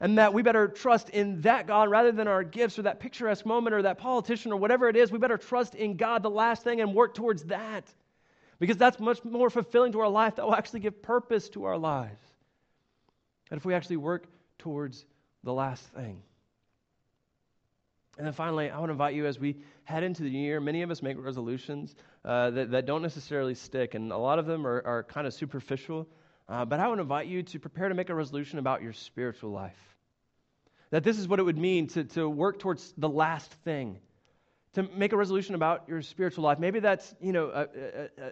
And 0.00 0.18
that 0.18 0.34
we 0.34 0.42
better 0.42 0.68
trust 0.68 1.08
in 1.10 1.40
that 1.42 1.66
God 1.66 1.90
rather 1.90 2.12
than 2.12 2.28
our 2.28 2.44
gifts 2.44 2.78
or 2.78 2.82
that 2.82 3.00
picturesque 3.00 3.46
moment 3.46 3.74
or 3.74 3.82
that 3.82 3.98
politician 3.98 4.52
or 4.52 4.56
whatever 4.56 4.88
it 4.88 4.96
is. 4.96 5.10
We 5.10 5.18
better 5.18 5.38
trust 5.38 5.74
in 5.74 5.96
God, 5.96 6.22
the 6.22 6.30
last 6.30 6.62
thing, 6.62 6.80
and 6.80 6.94
work 6.94 7.14
towards 7.14 7.44
that. 7.44 7.84
Because 8.58 8.76
that's 8.76 8.98
much 8.98 9.24
more 9.24 9.50
fulfilling 9.50 9.92
to 9.92 10.00
our 10.00 10.08
life. 10.08 10.36
That 10.36 10.46
will 10.46 10.54
actually 10.54 10.80
give 10.80 11.02
purpose 11.02 11.48
to 11.50 11.64
our 11.64 11.78
lives. 11.78 12.20
And 13.50 13.58
if 13.58 13.64
we 13.64 13.74
actually 13.74 13.98
work 13.98 14.26
towards 14.58 15.04
the 15.44 15.52
last 15.52 15.82
thing. 15.88 16.22
And 18.16 18.26
then 18.26 18.32
finally, 18.32 18.70
I 18.70 18.78
want 18.78 18.88
to 18.88 18.92
invite 18.92 19.14
you 19.14 19.26
as 19.26 19.38
we 19.38 19.56
head 19.84 20.02
into 20.02 20.22
the 20.22 20.30
new 20.30 20.38
year. 20.38 20.60
Many 20.60 20.82
of 20.82 20.90
us 20.90 21.02
make 21.02 21.16
resolutions 21.18 21.94
uh, 22.24 22.50
that, 22.50 22.70
that 22.70 22.86
don't 22.86 23.02
necessarily 23.02 23.54
stick, 23.54 23.94
and 23.94 24.10
a 24.10 24.16
lot 24.16 24.38
of 24.38 24.46
them 24.46 24.66
are, 24.66 24.82
are 24.86 25.02
kind 25.02 25.26
of 25.26 25.34
superficial. 25.34 26.08
Uh, 26.48 26.64
but 26.64 26.80
I 26.80 26.88
want 26.88 26.98
to 26.98 27.02
invite 27.02 27.26
you 27.26 27.42
to 27.42 27.58
prepare 27.58 27.88
to 27.88 27.94
make 27.94 28.08
a 28.08 28.14
resolution 28.14 28.58
about 28.58 28.82
your 28.82 28.92
spiritual 28.92 29.50
life. 29.50 29.96
That 30.90 31.04
this 31.04 31.18
is 31.18 31.28
what 31.28 31.40
it 31.40 31.42
would 31.42 31.58
mean 31.58 31.88
to, 31.88 32.04
to 32.04 32.28
work 32.28 32.58
towards 32.58 32.94
the 32.96 33.08
last 33.08 33.52
thing, 33.64 33.98
to 34.74 34.84
make 34.84 35.12
a 35.12 35.16
resolution 35.16 35.54
about 35.54 35.88
your 35.88 36.00
spiritual 36.00 36.44
life. 36.44 36.58
Maybe 36.58 36.80
that's 36.80 37.14
you 37.20 37.32
know, 37.32 37.50
a, 37.50 37.66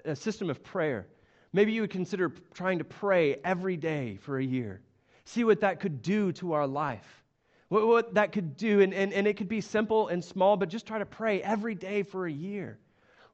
a, 0.09 0.13
a 0.13 0.17
system 0.17 0.49
of 0.49 0.63
prayer. 0.63 1.07
Maybe 1.53 1.73
you 1.73 1.83
would 1.83 1.91
consider 1.91 2.33
trying 2.55 2.79
to 2.79 2.85
pray 2.85 3.37
every 3.45 3.77
day 3.77 4.17
for 4.23 4.39
a 4.39 4.45
year 4.45 4.81
see 5.25 5.45
what 5.45 5.61
that 5.61 5.81
could 5.81 6.03
do 6.03 6.33
to 6.33 6.53
our 6.53 6.67
life. 6.67 7.24
What, 7.69 7.87
what 7.87 8.15
that 8.15 8.33
could 8.33 8.57
do, 8.57 8.81
and, 8.81 8.93
and, 8.93 9.13
and 9.13 9.27
it 9.27 9.37
could 9.37 9.49
be 9.49 9.61
simple 9.61 10.09
and 10.09 10.23
small, 10.25 10.57
but 10.57 10.69
just 10.69 10.87
try 10.87 10.99
to 10.99 11.07
pray 11.07 11.43
every 11.43 11.75
day 11.75 12.03
for 12.03 12.27
a 12.27 12.33
year. 12.33 12.79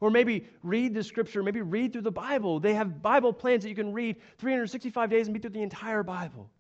Or 0.01 0.11
maybe 0.11 0.47
read 0.63 0.95
the 0.95 1.05
scripture, 1.05 1.43
maybe 1.43 1.61
read 1.61 1.93
through 1.93 2.03
the 2.03 2.11
Bible. 2.11 2.59
They 2.59 2.75
have 2.75 3.03
Bible 3.03 3.33
plans 3.33 3.65
that 3.65 3.69
you 3.69 3.75
can 3.75 3.93
read 3.93 4.17
365 4.39 5.11
days 5.11 5.27
and 5.27 5.35
be 5.35 5.41
through 5.41 5.51
the 5.51 5.63
entire 5.63 6.03
Bible. 6.03 6.51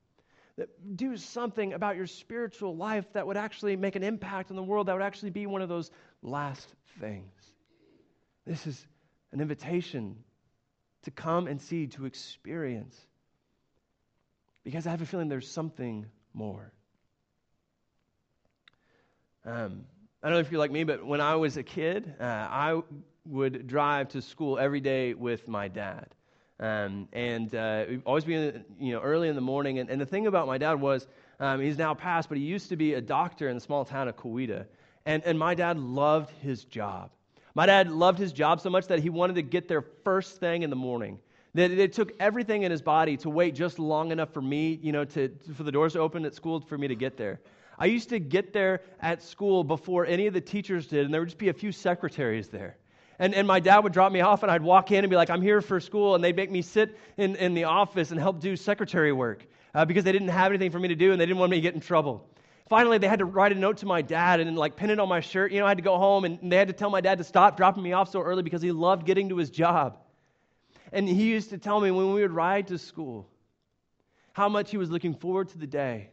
Do 0.95 1.17
something 1.17 1.73
about 1.73 1.97
your 1.97 2.07
spiritual 2.07 2.77
life 2.77 3.11
that 3.15 3.27
would 3.27 3.39
actually 3.39 3.77
make 3.77 3.97
an 3.97 4.03
impact 4.03 4.51
in 4.51 4.57
the 4.57 4.63
world, 4.63 4.89
that 4.89 4.93
would 4.93 5.03
actually 5.03 5.31
be 5.31 5.47
one 5.47 5.63
of 5.63 5.71
those 5.71 5.91
last 6.23 6.69
things. 7.01 7.33
This 8.47 8.67
is 8.67 8.87
an 9.33 9.41
invitation 9.41 10.17
to 11.05 11.11
come 11.11 11.47
and 11.47 11.63
see, 11.63 11.87
to 11.87 12.05
experience 12.05 12.95
because 14.65 14.87
I 14.87 14.91
have 14.91 15.03
a 15.03 15.07
feeling 15.07 15.29
there's 15.29 15.51
something 15.51 16.07
more. 16.35 16.73
Um, 19.45 19.85
I 20.23 20.29
don't 20.29 20.37
know 20.37 20.41
if 20.41 20.51
you're 20.51 20.61
like 20.61 20.71
me, 20.71 20.85
but 20.85 21.05
when 21.05 21.21
I 21.21 21.37
was 21.37 21.57
a 21.57 21.63
kid, 21.63 22.15
uh, 22.21 22.25
I 22.25 22.83
would 23.25 23.67
drive 23.67 24.09
to 24.09 24.21
school 24.21 24.59
every 24.59 24.81
day 24.81 25.15
with 25.15 25.49
my 25.49 25.69
dad. 25.69 26.07
Um, 26.59 27.09
and 27.15 27.55
uh, 27.55 27.87
always 28.05 28.25
be 28.25 28.35
you 28.79 28.93
know, 28.93 29.01
early 29.01 29.29
in 29.29 29.35
the 29.35 29.41
morning. 29.41 29.79
And, 29.79 29.89
and 29.89 29.99
the 29.99 30.05
thing 30.05 30.27
about 30.27 30.47
my 30.47 30.59
dad 30.59 30.75
was, 30.75 31.07
um, 31.39 31.61
he's 31.61 31.79
now 31.79 31.95
passed, 31.95 32.29
but 32.29 32.37
he 32.37 32.45
used 32.45 32.69
to 32.69 32.77
be 32.77 32.93
a 32.95 33.01
doctor 33.01 33.49
in 33.49 33.55
the 33.55 33.63
small 33.63 33.87
town 33.87 34.09
of 34.09 34.17
Coweta. 34.17 34.67
And, 35.07 35.25
and 35.25 35.39
my 35.39 35.55
dad 35.55 35.79
loved 35.79 36.31
his 36.43 36.65
job. 36.65 37.11
My 37.55 37.65
dad 37.65 37.91
loved 37.91 38.19
his 38.19 38.33
job 38.33 38.61
so 38.61 38.69
much 38.69 38.89
that 38.89 38.99
he 38.99 39.09
wanted 39.09 39.37
to 39.37 39.43
get 39.43 39.69
there 39.69 39.83
first 40.05 40.39
thing 40.39 40.63
in 40.63 40.71
the 40.71 40.77
morning. 40.77 41.19
That 41.55 41.71
it 41.71 41.95
took 41.95 42.13
everything 42.21 42.63
in 42.63 42.71
his 42.71 42.83
body 42.83 43.17
to 43.19 43.31
wait 43.31 43.55
just 43.55 43.79
long 43.79 44.13
enough 44.13 44.35
for 44.35 44.43
me, 44.43 44.79
you 44.83 44.93
know, 44.93 45.07
to, 45.07 45.31
for 45.55 45.63
the 45.63 45.73
doors 45.73 45.95
to 45.95 46.01
open 46.01 46.27
at 46.27 46.35
school 46.35 46.61
for 46.61 46.77
me 46.77 46.89
to 46.89 46.95
get 46.95 47.17
there. 47.17 47.41
I 47.81 47.87
used 47.87 48.11
to 48.11 48.19
get 48.19 48.53
there 48.53 48.83
at 49.01 49.23
school 49.23 49.65
before 49.65 50.05
any 50.05 50.27
of 50.27 50.35
the 50.35 50.41
teachers 50.41 50.87
did, 50.87 51.07
and 51.07 51.15
there 51.15 51.23
would 51.23 51.31
just 51.31 51.39
be 51.39 51.49
a 51.49 51.55
few 51.55 51.73
secretaries 51.73 52.49
there. 52.49 52.77
And, 53.19 53.35
and 53.35 53.49
my 53.49 53.59
dad 53.59 53.81
would 53.81 53.95
drop 53.95 54.13
me 54.13 54.21
off, 54.21 54.43
and 54.43 54.53
I'd 54.53 54.63
walk 54.63 54.93
in 54.93 55.03
and 55.03 55.11
be 55.11 55.17
like, 55.17 55.31
I'm 55.31 55.41
here 55.41 55.63
for 55.63 55.81
school. 55.81 56.15
And 56.15 56.23
they'd 56.23 56.37
make 56.37 56.51
me 56.51 56.61
sit 56.61 56.99
in, 57.17 57.37
in 57.37 57.55
the 57.55 57.65
office 57.65 58.11
and 58.11 58.21
help 58.21 58.39
do 58.41 58.55
secretary 58.55 59.13
work 59.13 59.47
uh, 59.75 59.87
because 59.87 60.05
they 60.05 60.13
didn't 60.13 60.29
have 60.29 60.53
anything 60.53 60.71
for 60.71 60.79
me 60.79 60.89
to 60.89 60.95
do 60.95 61.13
and 61.13 61.21
they 61.21 61.27
didn't 61.27 61.39
want 61.39 61.51
me 61.51 61.57
to 61.57 61.63
get 61.63 61.75
in 61.75 61.81
trouble. 61.81 62.29
Finally, 62.69 62.99
they 62.99 63.09
had 63.09 63.19
to 63.19 63.25
write 63.25 63.53
a 63.53 63.55
note 63.55 63.79
to 63.79 63.87
my 63.87 64.01
dad 64.01 64.41
and 64.41 64.57
like 64.57 64.77
pin 64.77 64.91
it 64.91 65.01
on 65.01 65.09
my 65.09 65.21
shirt. 65.21 65.51
You 65.51 65.61
know, 65.61 65.67
I 65.67 65.71
had 65.71 65.79
to 65.79 65.83
go 65.83 65.97
home 65.99 66.25
and 66.25 66.53
they 66.53 66.57
had 66.57 66.69
to 66.69 66.75
tell 66.75 66.91
my 66.91 67.01
dad 67.01 67.19
to 67.19 67.25
stop 67.25 67.57
dropping 67.57 67.83
me 67.83 67.93
off 67.93 68.11
so 68.11 68.21
early 68.21 68.43
because 68.43 68.63
he 68.63 68.73
loved 68.73 69.07
getting 69.07 69.31
to 69.31 69.37
his 69.37 69.51
job. 69.51 69.99
And 70.93 71.09
he 71.09 71.31
used 71.31 71.51
to 71.51 71.59
tell 71.59 71.81
me 71.81 71.91
when 71.91 72.13
we 72.13 72.23
would 72.23 72.33
ride 72.33 72.69
to 72.69 72.79
school 72.79 73.29
how 74.33 74.49
much 74.49 74.71
he 74.71 74.77
was 74.77 74.91
looking 74.91 75.15
forward 75.15 75.49
to 75.49 75.59
the 75.59 75.67
day. 75.67 76.11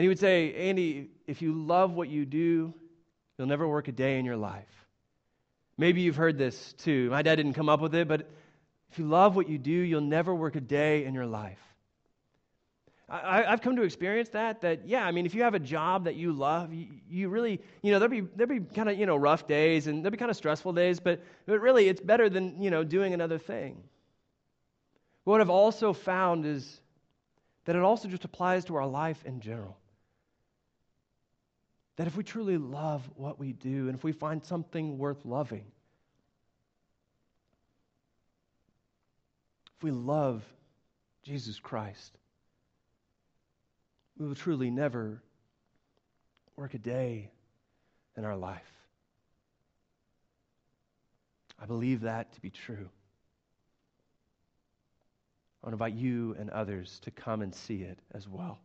And 0.00 0.04
he 0.06 0.08
would 0.08 0.18
say, 0.18 0.54
Andy, 0.54 1.10
if 1.26 1.42
you 1.42 1.52
love 1.52 1.92
what 1.92 2.08
you 2.08 2.24
do, 2.24 2.72
you'll 3.36 3.46
never 3.46 3.68
work 3.68 3.86
a 3.86 3.92
day 3.92 4.18
in 4.18 4.24
your 4.24 4.38
life. 4.38 4.86
Maybe 5.76 6.00
you've 6.00 6.16
heard 6.16 6.38
this 6.38 6.72
too. 6.78 7.10
My 7.10 7.20
dad 7.20 7.34
didn't 7.34 7.52
come 7.52 7.68
up 7.68 7.82
with 7.82 7.94
it, 7.94 8.08
but 8.08 8.26
if 8.90 8.98
you 8.98 9.04
love 9.04 9.36
what 9.36 9.46
you 9.46 9.58
do, 9.58 9.70
you'll 9.70 10.00
never 10.00 10.34
work 10.34 10.56
a 10.56 10.60
day 10.62 11.04
in 11.04 11.12
your 11.12 11.26
life. 11.26 11.58
I, 13.10 13.42
have 13.42 13.60
come 13.60 13.76
to 13.76 13.82
experience 13.82 14.30
that. 14.30 14.62
That 14.62 14.88
yeah, 14.88 15.04
I 15.04 15.10
mean, 15.10 15.26
if 15.26 15.34
you 15.34 15.42
have 15.42 15.52
a 15.52 15.58
job 15.58 16.04
that 16.04 16.14
you 16.14 16.32
love, 16.32 16.72
you, 16.72 16.86
you 17.06 17.28
really, 17.28 17.60
you 17.82 17.92
know, 17.92 17.98
there'll 17.98 18.10
be 18.10 18.22
there'll 18.22 18.58
be 18.58 18.64
kind 18.74 18.88
of 18.88 18.98
you 18.98 19.04
know 19.04 19.16
rough 19.16 19.46
days 19.46 19.86
and 19.86 20.02
there'll 20.02 20.12
be 20.12 20.16
kind 20.16 20.30
of 20.30 20.36
stressful 20.38 20.72
days, 20.72 20.98
but 20.98 21.22
but 21.44 21.60
really, 21.60 21.88
it's 21.88 22.00
better 22.00 22.30
than 22.30 22.62
you 22.62 22.70
know 22.70 22.84
doing 22.84 23.12
another 23.12 23.36
thing. 23.36 23.82
But 25.26 25.32
what 25.32 25.40
I've 25.42 25.50
also 25.50 25.92
found 25.92 26.46
is 26.46 26.80
that 27.66 27.76
it 27.76 27.82
also 27.82 28.08
just 28.08 28.24
applies 28.24 28.64
to 28.64 28.76
our 28.76 28.86
life 28.86 29.22
in 29.26 29.40
general. 29.40 29.76
That 32.00 32.06
if 32.06 32.16
we 32.16 32.24
truly 32.24 32.56
love 32.56 33.06
what 33.14 33.38
we 33.38 33.52
do, 33.52 33.88
and 33.88 33.94
if 33.94 34.02
we 34.02 34.12
find 34.12 34.42
something 34.42 34.96
worth 34.96 35.22
loving, 35.26 35.66
if 39.76 39.82
we 39.82 39.90
love 39.90 40.42
Jesus 41.24 41.58
Christ 41.58 42.16
we 44.20 44.26
will 44.26 44.34
truly 44.34 44.70
never 44.70 45.22
work 46.56 46.72
a 46.72 46.78
day 46.78 47.30
in 48.16 48.24
our 48.24 48.36
life. 48.36 48.72
I 51.60 51.66
believe 51.66 52.02
that 52.02 52.32
to 52.32 52.40
be 52.40 52.50
true. 52.50 52.88
I 55.62 55.66
want 55.66 55.72
to 55.78 55.84
invite 55.84 55.94
you 55.94 56.34
and 56.38 56.48
others 56.48 56.98
to 57.04 57.10
come 57.10 57.42
and 57.42 57.54
see 57.54 57.82
it 57.82 57.98
as 58.14 58.26
well. 58.26 58.58